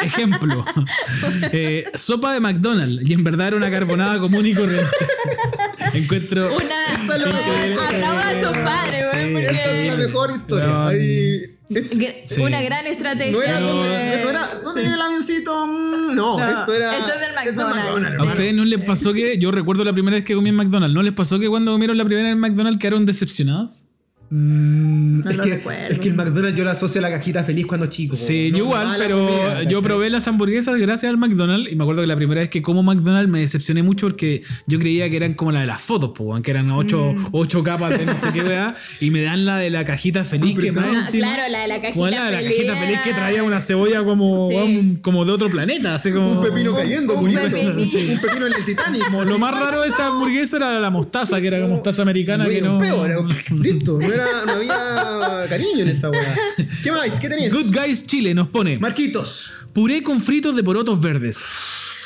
[0.00, 0.64] Ejemplo,
[1.52, 4.86] eh, sopa de McDonald's y en verdad era una carbonada común y corriente.
[5.94, 6.56] Encuentro...
[6.56, 7.18] Una.
[7.18, 9.30] lo que- Hablaba a sus padres, Sí.
[9.30, 10.06] güey, Esta es la porque.
[10.08, 10.66] mejor historia.
[10.66, 10.86] No.
[10.88, 12.40] Ahí- este- Sí.
[12.40, 13.32] Una gran estrategia.
[13.32, 15.66] No era, de- donde, no era ¿dónde viene el avioncito?
[15.66, 16.98] Mm, No, No, esto era.
[16.98, 18.18] esto es del esto McDonald's.
[18.20, 20.94] ¿A ustedes no les pasó que, yo recuerdo la primera vez que comí en McDonald's,
[20.94, 23.88] ¿no les pasó que cuando comieron la primera vez en McDonald's quedaron decepcionados?
[24.34, 25.88] Mm, No es, lo que, recuerdo.
[25.90, 28.16] es que el McDonald's yo lo asocio a la cajita feliz cuando chico.
[28.16, 31.84] Sí, No, yo igual, pero comida, yo probé las hamburguesas gracias al McDonald's y me
[31.84, 35.16] acuerdo que la primera vez que como McDonald's me decepcioné mucho porque yo creía que
[35.16, 37.26] eran como la de las fotos, po, que eran ocho, Mm.
[37.32, 40.58] ocho capas de no sé qué weá y me dan la de la cajita feliz
[40.58, 43.12] que más claro, la de la cajita Weón, la de la feliz cajita feliz que
[43.12, 44.98] traía una cebolla como, Sí.
[45.02, 47.40] como de otro planeta, así como Un pepino cayendo, un bonito.
[47.42, 47.84] pepino.
[47.84, 49.04] Sí, Un pepino en el Titanic.
[49.04, 52.46] como lo más raro de esa hamburguesa era la mostaza, que era como mostaza americana
[52.48, 52.74] que no.
[52.74, 53.16] un peo, era-
[53.60, 56.36] listo, no, era, no había cariño en esa weá.
[56.82, 57.20] ¿Qué más?
[57.20, 57.52] ¿Qué tenías?
[57.52, 59.52] Good Guys Chile nos pone Marquitos.
[59.72, 61.38] puré con fritos de porotos verdes.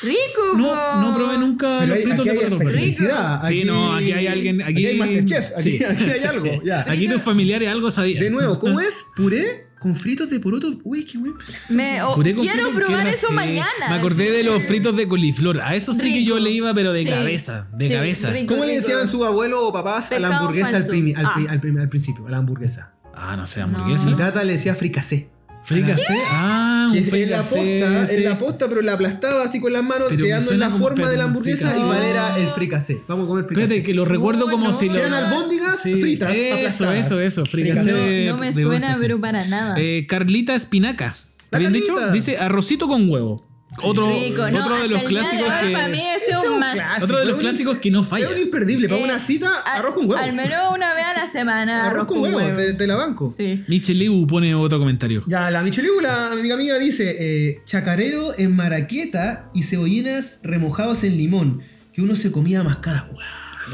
[0.03, 2.75] Rico, No, no probé nunca Pero los hay- fritos aquí de hay porotos verdes.
[2.75, 3.41] especificidad.
[3.41, 4.61] Sí, no, aquí hay alguien.
[4.61, 5.51] Aquí, hay Masterchef.
[5.57, 5.83] Aquí, sí.
[5.83, 6.63] aquí hay algo.
[6.63, 6.85] Ya.
[6.87, 8.19] Aquí tus familiares algo sabían.
[8.23, 9.03] De nuevo, ¿cómo es?
[9.15, 10.79] Puré con fritos de poroto.
[10.83, 11.35] Uy, qué bueno.
[11.69, 13.65] Me, o- Puré con quiero probar ¿qué eso mañana.
[13.89, 15.61] Me acordé de los fritos de coliflor.
[15.61, 17.09] A eso sí que yo le iba, pero de Sí.
[17.09, 17.67] cabeza.
[17.73, 18.29] De Sí, cabeza.
[18.31, 18.53] rico.
[18.53, 21.81] ¿Cómo le decían su abuelo o papás a la hamburguesa al, primi- al, pri- Ah.
[21.81, 22.27] al principio?
[22.27, 22.93] A la hamburguesa.
[23.13, 24.05] Ah, no sé, hamburguesa.
[24.05, 25.29] Mi tata le decía fricasé.
[25.67, 26.13] Fricasé.
[26.31, 28.15] Ah, Que un es en la fricasé, posta, sí.
[28.15, 30.69] en la posta, pero la aplastaba así con las manos, Pero me quedando en la
[30.69, 31.79] como forma de la hamburguesa fricasé.
[31.79, 33.01] y cuál era el fricasé.
[33.07, 33.63] Vamos a comer fricasé.
[33.65, 34.73] Espérate, que lo recuerdo Oh, como no.
[34.73, 34.97] si lo.
[34.97, 37.05] Eran albóndigas fritas, Eso, aplastadas.
[37.05, 37.45] eso, eso.
[37.45, 37.81] Fricasé.
[37.83, 38.25] Fricasé.
[38.29, 39.01] No me de suena, sí.
[39.01, 39.75] pero para nada.
[39.77, 41.15] Eh, Carlita Espinaca
[41.51, 41.95] La ¿Bien dicho?
[42.11, 43.46] Dice arrocito con huevo.
[43.83, 44.59] Otro, Rico, ¿no?
[44.63, 45.73] otro de los clásicos de que.
[45.73, 46.73] Para mí ese Ese es un más.
[46.73, 48.25] clásico, Otro de los clásicos que no falla.
[48.25, 48.87] Es un imperdible.
[48.89, 50.21] Para Eh, una cita, al- arroz con huevo.
[50.21, 51.85] Al menos una vez a la semana.
[51.85, 53.29] Arroz con huevo, Te, te la banco.
[53.35, 53.63] Sí.
[53.67, 55.23] Micheliu pone otro comentario.
[55.27, 61.17] Ya, la Micheliu, la amiga mía, dice: eh, chacarero en maraqueta y cebollinas remojados en
[61.17, 61.61] limón.
[61.93, 63.07] Que uno se comía mascada.
[63.11, 63.25] Guau,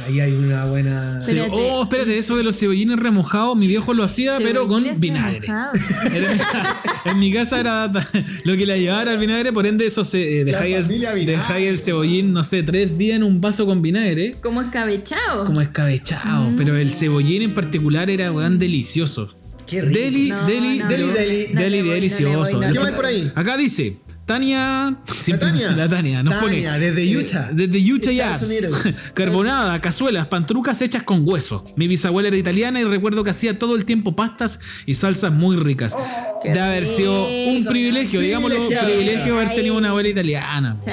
[0.05, 1.19] ahí hay una buena.
[1.19, 1.49] Espérate.
[1.53, 5.47] oh, espérate, eso de los cebollines remojados, mi viejo lo hacía, pero con vinagre.
[5.47, 7.91] Era- en mi casa era
[8.43, 10.89] lo que la llevaba el vinagre, por ende eso se eh, dejáis,
[11.67, 15.45] el, cebollín, no sé, tres días en un vaso con vinagre, Como escabechado.
[15.45, 19.33] como escabechado, pero el cebollín en particular era weón delicioso.
[19.67, 19.97] Qué rico.
[19.99, 21.13] Deli, No, deli, no, Deli, no.
[21.13, 21.47] deli.
[21.53, 22.59] No le deli le delicioso.
[22.59, 23.31] ¿Qué le más por ahí?
[23.33, 25.71] Acá dice, Tania, siempre- Tania.
[25.75, 27.49] la Tania nos Tania, pone desde Utah.
[27.51, 28.49] eh, desde Utah Jazz.
[29.13, 31.65] Carbonada, cazuelas, pantrucas hechas con hueso.
[31.75, 35.57] Mi bisabuela era italiana y recuerdo que hacía todo el tiempo pastas y salsas muy
[35.57, 35.95] ricas.
[36.41, 38.87] qué de haber sido un privilegio, digámoslo, Privilegiado.
[38.87, 40.77] privilegio haber tenido una abuela italiana.
[40.81, 40.91] Sí,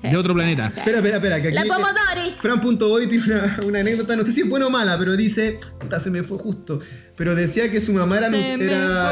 [0.00, 0.70] sí, de otro sí, planeta.
[0.70, 0.78] sí.
[0.78, 1.42] Espera, espera, espera.
[1.42, 2.36] Que aquí La Pomodori.
[2.40, 5.58] Fran.boy tiene una, una anécdota, no sé si es buena o mala, pero dice,
[6.00, 6.78] se me fue justo,
[7.16, 8.30] pero decía que su mamá era,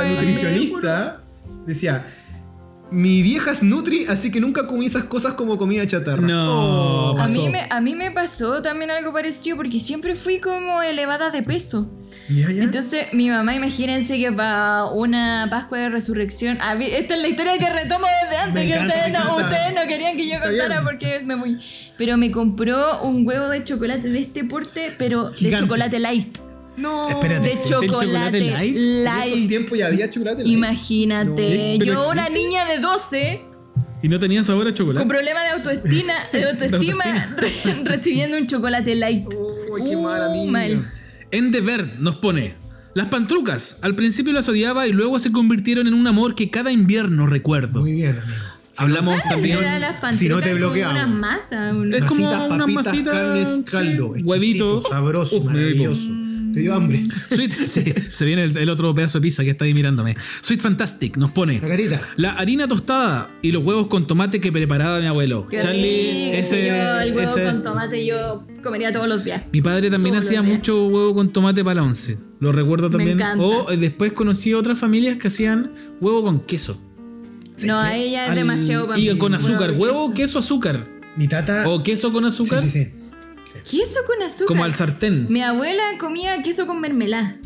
[0.04, 1.22] nutricionista.
[1.66, 2.06] Decía,
[2.90, 6.22] mi vieja es nutri, así que nunca comí esas cosas como comida chatarra.
[6.26, 7.12] No, Oh.
[7.12, 7.34] A pasó.
[7.34, 11.42] mí, me, a mí me pasó también algo parecido porque siempre fui como elevada de
[11.42, 11.90] peso.
[12.28, 12.62] Ya, ya.
[12.62, 16.58] Entonces, mi mamá, imagínense que para una Pascua de Resurrección.
[16.60, 19.18] a mí- esta es la historia que retomo desde antes, Me que encanta, ustedes no,
[19.24, 19.42] encanta.
[19.44, 21.58] ustedes no querían que yo contara porque es me muy.
[21.98, 25.56] Pero me compró un huevo de chocolate de este porte, pero Gigante.
[25.56, 26.38] de chocolate light.
[26.76, 27.08] No.
[27.10, 28.76] Espérate, De ¿existe el chocolate, chocolate light?
[28.76, 29.34] En light.
[29.36, 30.42] esos tiempos ya había chocolate.
[30.42, 30.52] light.
[30.56, 33.40] Imagínate, No, yo una niña de 12
[34.02, 35.00] Y no tenía sabor a chocolate.
[35.00, 37.04] con problema de autoestima, de autoestima
[37.36, 39.26] re- recibiendo un chocolate light.
[39.70, 40.46] Uy, qué Uh, mal, amigo.
[40.52, 40.84] mal.
[41.30, 42.54] Endever nos pone.
[42.94, 43.76] Las pantrucas.
[43.82, 47.80] Al principio las odiaba y luego se convirtieron en un amor que cada invierno recuerdo.
[47.80, 48.38] Muy bien, amigo.
[48.78, 49.58] Hablamos también.
[49.58, 50.94] Era las si no te bloqueamos.
[51.02, 51.76] unas masas.
[51.76, 54.04] Es como Masitas, una papitas, masita, carnes, caldo.
[54.06, 54.82] exquisito, huevito.
[54.82, 56.08] Sabroso, maravilloso.
[56.56, 57.04] Te dio hambre.
[57.28, 60.16] Sweet, sí, se viene el, el otro pedazo de pizza que está ahí mirándome.
[60.40, 61.60] Sweet Fantastic nos pone.
[61.60, 62.00] La gatita.
[62.16, 65.46] La harina tostada y los huevos con tomate que preparaba mi abuelo.
[65.50, 66.36] Qué Charlie, rico.
[66.38, 69.42] ese, Yo el huevo ese- con tomate yo comería todos los días.
[69.52, 72.16] Mi padre también Todos hacía mucho huevo con tomate para la once.
[72.40, 73.18] Lo recuerdo también.
[73.20, 73.44] encanta.
[73.44, 76.80] O eh, después conocí otras familias que hacían huevo con queso.
[77.64, 79.18] No, a ella es demasiado para Y mí.
[79.18, 79.72] con azúcar.
[79.72, 80.88] Huevo queso, azúcar.
[81.18, 81.68] Mi tata.
[81.68, 82.62] O queso con azúcar.
[82.62, 82.90] Sí, sí, sí.
[83.64, 84.46] Queso con azúcar.
[84.48, 85.26] Como al sartén.
[85.28, 87.36] Mi abuela comía queso con mermelada.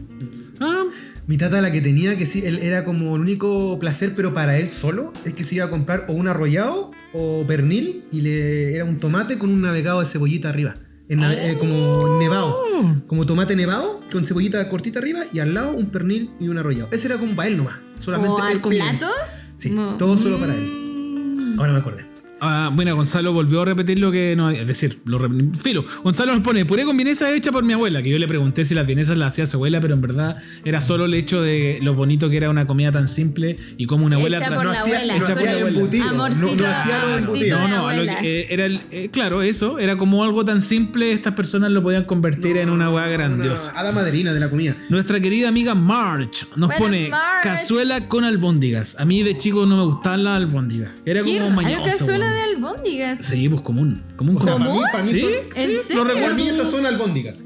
[0.61, 0.85] Ah,
[1.27, 4.59] Mi tata la que tenía que sí, él era como el único placer, pero para
[4.59, 8.75] él solo, es que se iba a comprar o un arrollado o pernil y le
[8.75, 10.75] era un tomate con un navegado de cebollita arriba.
[11.09, 12.61] En nave- eh, como nevado.
[13.07, 16.89] Como tomate nevado con cebollita cortita arriba y al lado un pernil y un arrollado.
[16.93, 17.77] Ese era como para él nomás.
[18.01, 18.85] Solamente ¿O él al comía.
[18.91, 19.13] plato?
[19.57, 19.97] Sí, No.
[19.97, 21.55] todo solo para él.
[21.59, 22.07] Ahora me acordé.
[22.41, 24.51] Ah, bueno, Gonzalo volvió a repetir lo que no.
[24.51, 25.19] Es decir, lo
[25.63, 28.03] Filo, Gonzalo nos pone puré con vienesa hecha por mi abuela.
[28.03, 30.81] Que yo le pregunté si las vienesas las hacía su abuela, pero en verdad era
[30.81, 34.17] solo el hecho de lo bonito que era una comida tan simple y como una
[34.17, 34.39] abuela.
[34.39, 35.17] Hecha por No la hacía, abuela.
[35.19, 35.79] no Hecha por hacía la el abuela.
[35.79, 36.05] embutido.
[36.05, 37.27] No, Amorcito, no hacía los amorcito.
[37.29, 37.61] embutidos.
[37.61, 40.45] No, de no, a lo que, eh, era el- eh, claro, eso era como algo
[40.45, 43.73] tan simple, estas personas lo podían convertir en una hueá grandiosa.
[43.73, 44.75] Una hada madrina de la comida.
[44.89, 47.43] Nuestra querida amiga March nos Buenas, pone March.
[47.43, 48.97] cazuela con albóndigas.
[48.99, 50.91] A mí de chico no me gustaban las albóndigas.
[51.05, 52.07] Era ¿Qué como mañoso.
[52.33, 53.19] De albóndigas?
[53.27, 54.03] Sí, pues común.
[54.17, 54.83] común O sea, común.
[54.93, 55.21] para mí, para mí ¿Sí?
[55.21, 55.31] son.
[55.57, 56.45] ¿En Sí, lo Para mí recuerdo.
[56.45, 57.39] esas son albóndigas.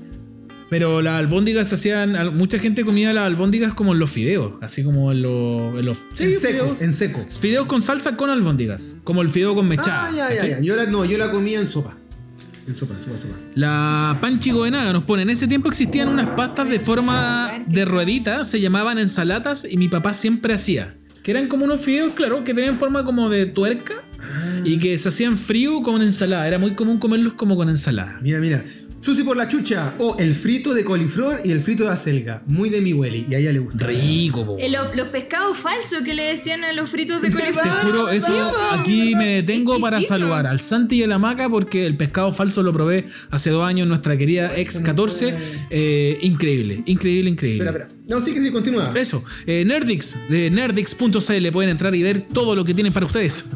[0.70, 2.36] Pero las albóndigas se hacían.
[2.36, 4.54] Mucha gente comía las albóndigas como en los fideos.
[4.60, 5.78] Así como en los.
[5.78, 6.82] En los sí, en seco, fideos.
[6.82, 7.24] en seco.
[7.40, 8.96] Fideos con salsa con albóndigas.
[9.04, 10.08] Como el fideo con mechada.
[10.08, 10.60] Ah, ya, ya.
[10.60, 11.96] Yo la, no, yo la comía en sopa.
[12.66, 13.34] En sopa, sopa, sopa.
[13.54, 18.44] La Panchi Goenaga nos pone, en ese tiempo existían unas pastas de forma de ruedita,
[18.46, 20.96] se llamaban ensalatas y mi papá siempre hacía.
[21.22, 24.02] Que eran como unos fideos, claro, que tenían forma como de tuerca
[24.64, 26.46] y que se hacían frío con ensalada.
[26.48, 28.18] Era muy común comerlos como con ensalada.
[28.22, 28.64] Mira, mira.
[29.00, 29.94] Susi por la chucha.
[29.98, 32.42] O el frito de coliflor y el frito de acelga.
[32.46, 33.26] Muy de mi Welly.
[33.28, 33.86] Y a ella le gusta.
[33.86, 34.56] Rico, po.
[34.58, 37.68] Eh, lo- los pescados falsos que le decían a los fritos de Te coliflor.
[37.82, 38.32] juro, eso
[38.72, 40.14] aquí me detengo para Exquisito.
[40.20, 43.66] saludar al Santi y a la Maca porque el pescado falso lo probé hace dos
[43.66, 45.34] años en nuestra querida ex 14.
[45.68, 47.62] Eh, increíble, increíble, increíble.
[47.68, 48.03] Espera, espera.
[48.06, 48.92] No, sí que sí, continúa.
[48.94, 53.46] Eso, eh, Nerdix, de nerdix.cl pueden entrar y ver todo lo que tienen para ustedes.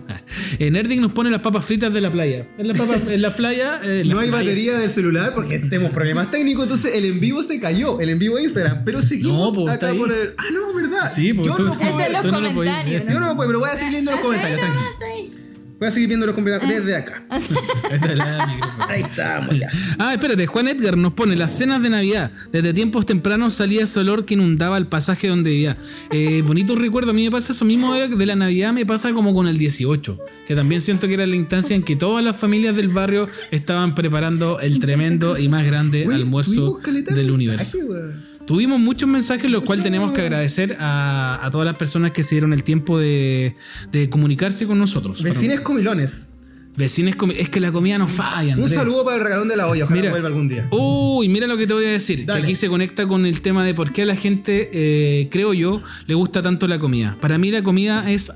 [0.59, 2.47] Eh, Nerdix nos pone las papas fritas de la playa.
[2.59, 3.81] En la, papa- en la playa.
[3.85, 4.43] eh, en la No hay playa.
[4.45, 8.19] batería del celular porque tenemos problemas técnicos, entonces el en vivo se cayó, el en
[8.19, 8.83] vivo de Instagram.
[8.85, 9.99] Pero seguimos No, po, está acá ahí.
[9.99, 10.35] por el.
[10.37, 11.13] Ah, no, ¿verdad?
[11.15, 12.13] Sí, po, Yo tú- no puedo es ver.
[12.13, 12.49] los Tú no lo.
[12.65, 15.38] Yo no lo puedo, pero voy a seguir leyendo los comentarios, tranquilo.
[15.79, 17.25] Voy a seguir viendo los complementos desde acá.
[18.89, 19.69] Ahí estamos ya.
[20.01, 22.33] Ah, espérate, Juan Edgar nos pone las cenas de Navidad.
[22.53, 25.77] Desde tiempos tempranos salía ese olor que inundaba el pasaje donde vivía.
[26.11, 29.13] Eh, bonito recuerdo, a mí me pasa eso mismo de de la Navidad, me pasa
[29.13, 32.37] como con el 18, que también siento que era la instancia en que todas las
[32.37, 37.79] familias del barrio estaban preparando el tremendo y más grande almuerzo del mensaje, universo.
[37.79, 38.38] weón.
[38.49, 42.35] Tuvimos muchos mensajes, los cuales tenemos que agradecer a, a todas las personas que se
[42.35, 43.55] dieron el tiempo de,
[43.93, 45.23] de comunicarse con nosotros.
[45.23, 46.31] Vecines comilones.
[46.75, 48.55] Vecines comi- es que la comida no falla.
[48.55, 48.73] Un Andrés.
[48.79, 49.85] saludo para el regalón de la olla.
[49.85, 50.11] Ojalá Mira.
[50.13, 50.67] vuelva algún día.
[50.71, 52.25] Uy, mira lo que te voy a decir.
[52.25, 52.41] Dale.
[52.41, 55.53] Que aquí se conecta con el tema de por qué a la gente, eh, creo
[55.53, 57.19] yo, le gusta tanto la comida.
[57.21, 58.33] Para mí la comida es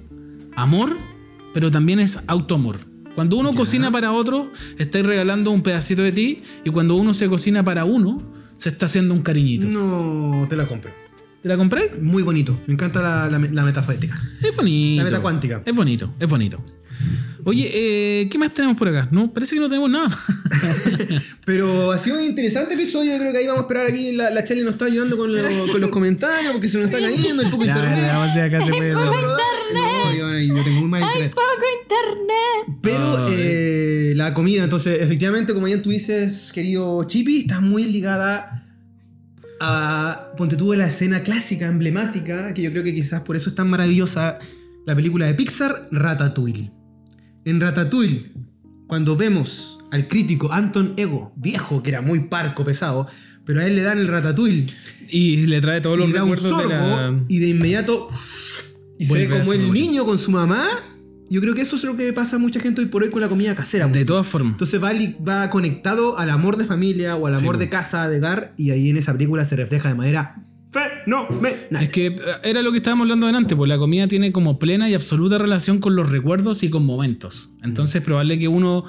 [0.57, 0.99] amor,
[1.55, 2.81] pero también es autoamor.
[3.15, 6.43] Cuando uno cocina para otro, estáis regalando un pedacito de ti.
[6.65, 8.23] Y cuando uno se cocina para uno,
[8.63, 9.67] se está haciendo un cariñito.
[9.67, 10.93] No te la compro.
[11.43, 11.91] ¿Te la compré?
[12.01, 12.61] Muy bonito.
[12.69, 13.69] Me encanta la, la, la.
[14.41, 15.03] Es bonito.
[15.03, 15.63] La meta cuántica.
[15.67, 16.63] Es bonito, es bonito.
[17.43, 19.09] Oye, eh, ¿qué más tenemos por acá?
[19.11, 20.17] No, parece que no tenemos nada.
[21.45, 23.15] Pero ha sido un interesante episodio.
[23.15, 23.87] Yo creo que ahí vamos a esperar.
[23.89, 26.87] Aquí la, la Charlie nos está ayudando con, lo- con los comentarios porque se nos
[26.87, 28.11] está cayendo el poco internet.
[28.11, 28.95] acá se puede.
[34.23, 38.67] la comida, entonces, efectivamente, como bien tú dices, querido Chippy, está muy ligada
[39.61, 40.33] a.
[40.37, 43.69] Ponte tú la escena clásica, emblemática, que yo creo que quizás por eso es tan
[43.69, 44.39] maravillosa
[44.87, 46.71] la película de Pixar, Ratatouille.
[47.45, 48.33] En Ratatouille,
[48.87, 53.07] cuando vemos al crítico Anton Ego, viejo, que era muy parco, pesado,
[53.45, 54.67] pero a él le dan el Ratatouille
[55.09, 57.25] Y le trae todos los y da un sorbo de la...
[57.29, 58.09] y de inmediato
[58.99, 60.65] y se ve como el niño con su mamá.
[61.33, 63.23] Yo creo que eso es lo que pasa a mucha gente hoy por hoy con
[63.23, 63.87] la comida casera.
[63.87, 64.05] De pues.
[64.05, 64.53] todas formas.
[64.53, 64.93] Entonces va,
[65.27, 68.71] va conectado al amor de familia o al amor Sí, de casa, de hogar, y
[68.71, 71.83] ahí en esa película se refleja de manera fenomenal.
[71.83, 74.91] Es que eh, era lo que estábamos hablando delante, pues la comida tiene como plena
[74.91, 77.55] y absoluta relación con los recuerdos y con momentos.
[77.63, 78.85] Entonces, probable que uno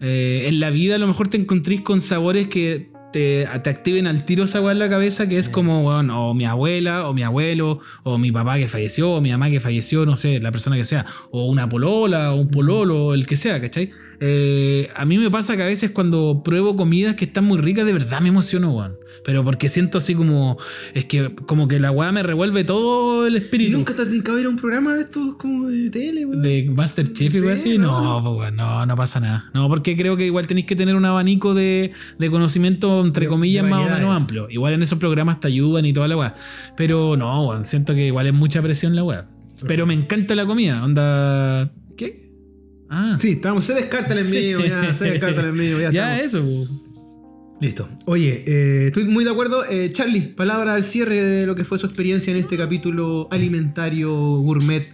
[0.00, 4.06] eh, en la vida a lo mejor te encontréis con sabores que te, te activen
[4.06, 7.14] al tiro esa weá en la cabeza, que es como, bueno, o mi abuela, o
[7.14, 10.52] mi abuelo, o mi papá que falleció, o mi mamá que falleció, no sé, la
[10.52, 13.90] persona que sea, o una polola, o un pololo, el que sea, ¿cachai?
[14.20, 17.84] Eh, a mí me pasa que a veces cuando pruebo comidas que están muy ricas,
[17.86, 18.96] de verdad me emociono, weón.
[19.24, 20.56] Pero porque siento así como,
[20.94, 23.76] es que como que la weá me revuelve todo el ¿Y espíritu.
[23.78, 26.42] nunca te has dedicado a ir a un programa de estos como de tele, weón?
[26.42, 28.20] De Masterchef y Sí, así, no.
[28.22, 29.50] no, weón, no, no pasa nada.
[29.54, 33.30] No, porque creo que igual tenéis que tener un abanico de, de conocimiento, entre De-
[33.30, 34.48] comillas, de más o menos amplio.
[34.50, 36.34] Igual en esos programas te ayudan y toda la weá.
[36.76, 39.28] Pero no, weón, siento que igual es mucha presión la weá.
[39.66, 41.72] Pero me encanta la comida, onda.
[41.96, 42.25] ¿Qué?
[42.88, 44.50] Ah, Sí, estamos, se descarta el Sí.
[44.52, 46.66] envío, ya, se descarta el envío, ya, ya estamos.
[46.68, 46.74] eso.
[46.76, 46.86] po.
[47.60, 47.88] Listo.
[48.04, 49.64] Oye, eh, estoy muy de acuerdo.
[49.70, 54.10] Eh, Charlie, palabra al cierre de lo que fue su experiencia en este capítulo alimentario,
[54.14, 54.86] gourmet,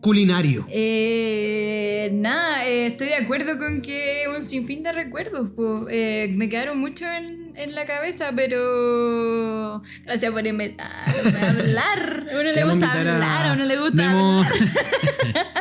[0.00, 0.64] culinario.
[0.70, 5.50] Eh, nada, eh, estoy de acuerdo con que un sinfín de recuerdos.
[5.50, 5.88] po.
[5.90, 9.82] Eh, me quedaron mucho en, en la cabeza, pero.
[10.04, 12.24] Gracias por invitarme a hablar.
[12.32, 14.44] A uno le gusta hablar, a uno le gusta Memo.
[14.44, 14.52] hablar.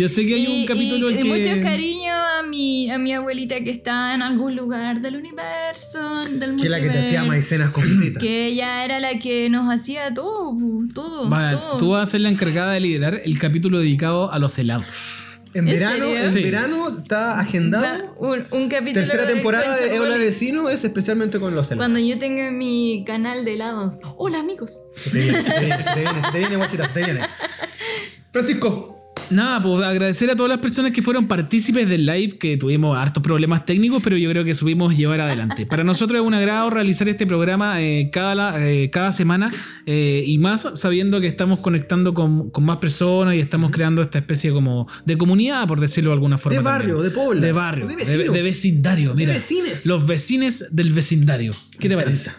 [0.00, 1.50] Yo sé que hay Y, un capítulo y- en y que...
[1.50, 6.56] mucho cariño a mi, a mi abuelita que está en algún lugar del universo, del
[6.56, 8.22] Que es la que te hacía maicenas con tetas.
[8.22, 10.56] Que ella era la que nos hacía todo,
[10.94, 11.28] todo.
[11.28, 11.76] Va, todo.
[11.76, 15.42] tú vas a ser la encargada de liderar el capítulo dedicado a los helados.
[15.52, 16.20] En ¿En verano, serio?
[16.22, 16.42] en Sí.
[16.44, 17.82] verano está agendado.
[17.84, 20.16] Da un, un capítulo Tercera temporada Concha de Hola.
[20.16, 21.90] Vecino es especialmente con los helados.
[21.90, 23.98] Cuando yo tenga mi canal de helados.
[24.16, 24.80] Hola amigos.
[24.94, 27.04] Se te viene, se te viene, se te viene, se te viene, guachita, se te
[27.04, 27.20] viene.
[28.32, 28.96] Francisco,
[29.30, 33.22] Nada, pues agradecer a todas las personas que fueron partícipes del live, que tuvimos hartos
[33.22, 35.66] problemas técnicos, pero yo creo que supimos llevar adelante.
[35.66, 39.52] Para nosotros es un agrado realizar este programa eh, cada, eh, cada semana
[39.86, 44.18] eh, y más sabiendo que estamos conectando con, con más personas y estamos creando esta
[44.18, 46.58] especie como de comunidad, por decirlo de alguna forma.
[46.58, 47.12] De barrio, también.
[47.12, 49.34] de pobla, De barrio, de de, de vecindario, mira.
[49.34, 49.86] vecines.
[49.86, 51.54] Los vecines del vecindario.
[51.78, 52.30] ¿Qué te parece?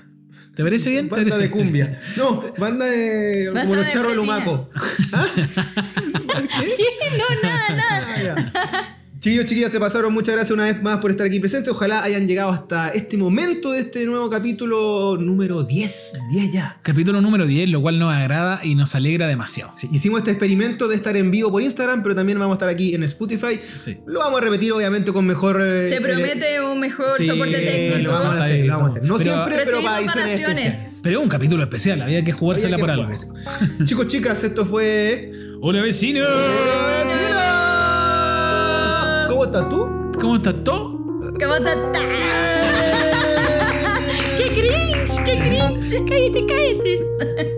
[0.56, 1.08] ¿Te parece bien?
[1.08, 1.47] ¿Te banda parece?
[1.47, 2.02] de cumbia.
[2.18, 3.49] No, banda de.
[3.49, 4.16] Basta como los charros de.
[4.16, 4.70] Lumaco.
[5.14, 5.28] ¿Ah?
[5.36, 7.18] ¿Qué?
[7.18, 8.08] no, nada, nada.
[8.16, 8.97] Ah, ya.
[9.22, 10.12] Chiquillos, chiquillas, se pasaron.
[10.14, 11.72] Muchas gracias una vez más por estar aquí presentes.
[11.72, 16.14] Ojalá hayan llegado hasta este momento de este nuevo capítulo número 10.
[16.32, 16.80] 10 ya.
[16.82, 19.74] Capítulo número 10, lo cual nos agrada y nos alegra demasiado.
[19.78, 22.70] Sí, hicimos este experimento de estar en vivo por Instagram, pero también vamos a estar
[22.70, 23.60] aquí en Spotify.
[23.78, 24.00] Sí.
[24.08, 25.62] Lo vamos a repetir, obviamente, con mejor.
[25.64, 28.00] eh, Se ele- promete un mejor Sí, soporte técnico.
[28.00, 29.04] lo vamos a hacer, lo vamos a hacer.
[29.08, 31.00] No Pero- siempre, pero para especiales.
[31.04, 33.86] Pero es un capítulo especial, había que jugársela Había que por algo.
[33.86, 35.32] Chicos, chicas, esto fue.
[35.62, 36.22] Hola vecino.
[36.26, 37.31] ¿Cómo
[39.52, 40.12] estás tú?
[40.20, 40.91] ¿Cómo estás todo?
[41.38, 41.76] ¿Cómo está?
[44.38, 45.26] ¡Qué cringe!
[45.26, 46.06] ¡Qué cringe!
[46.08, 47.51] ¡Cállate, cállate!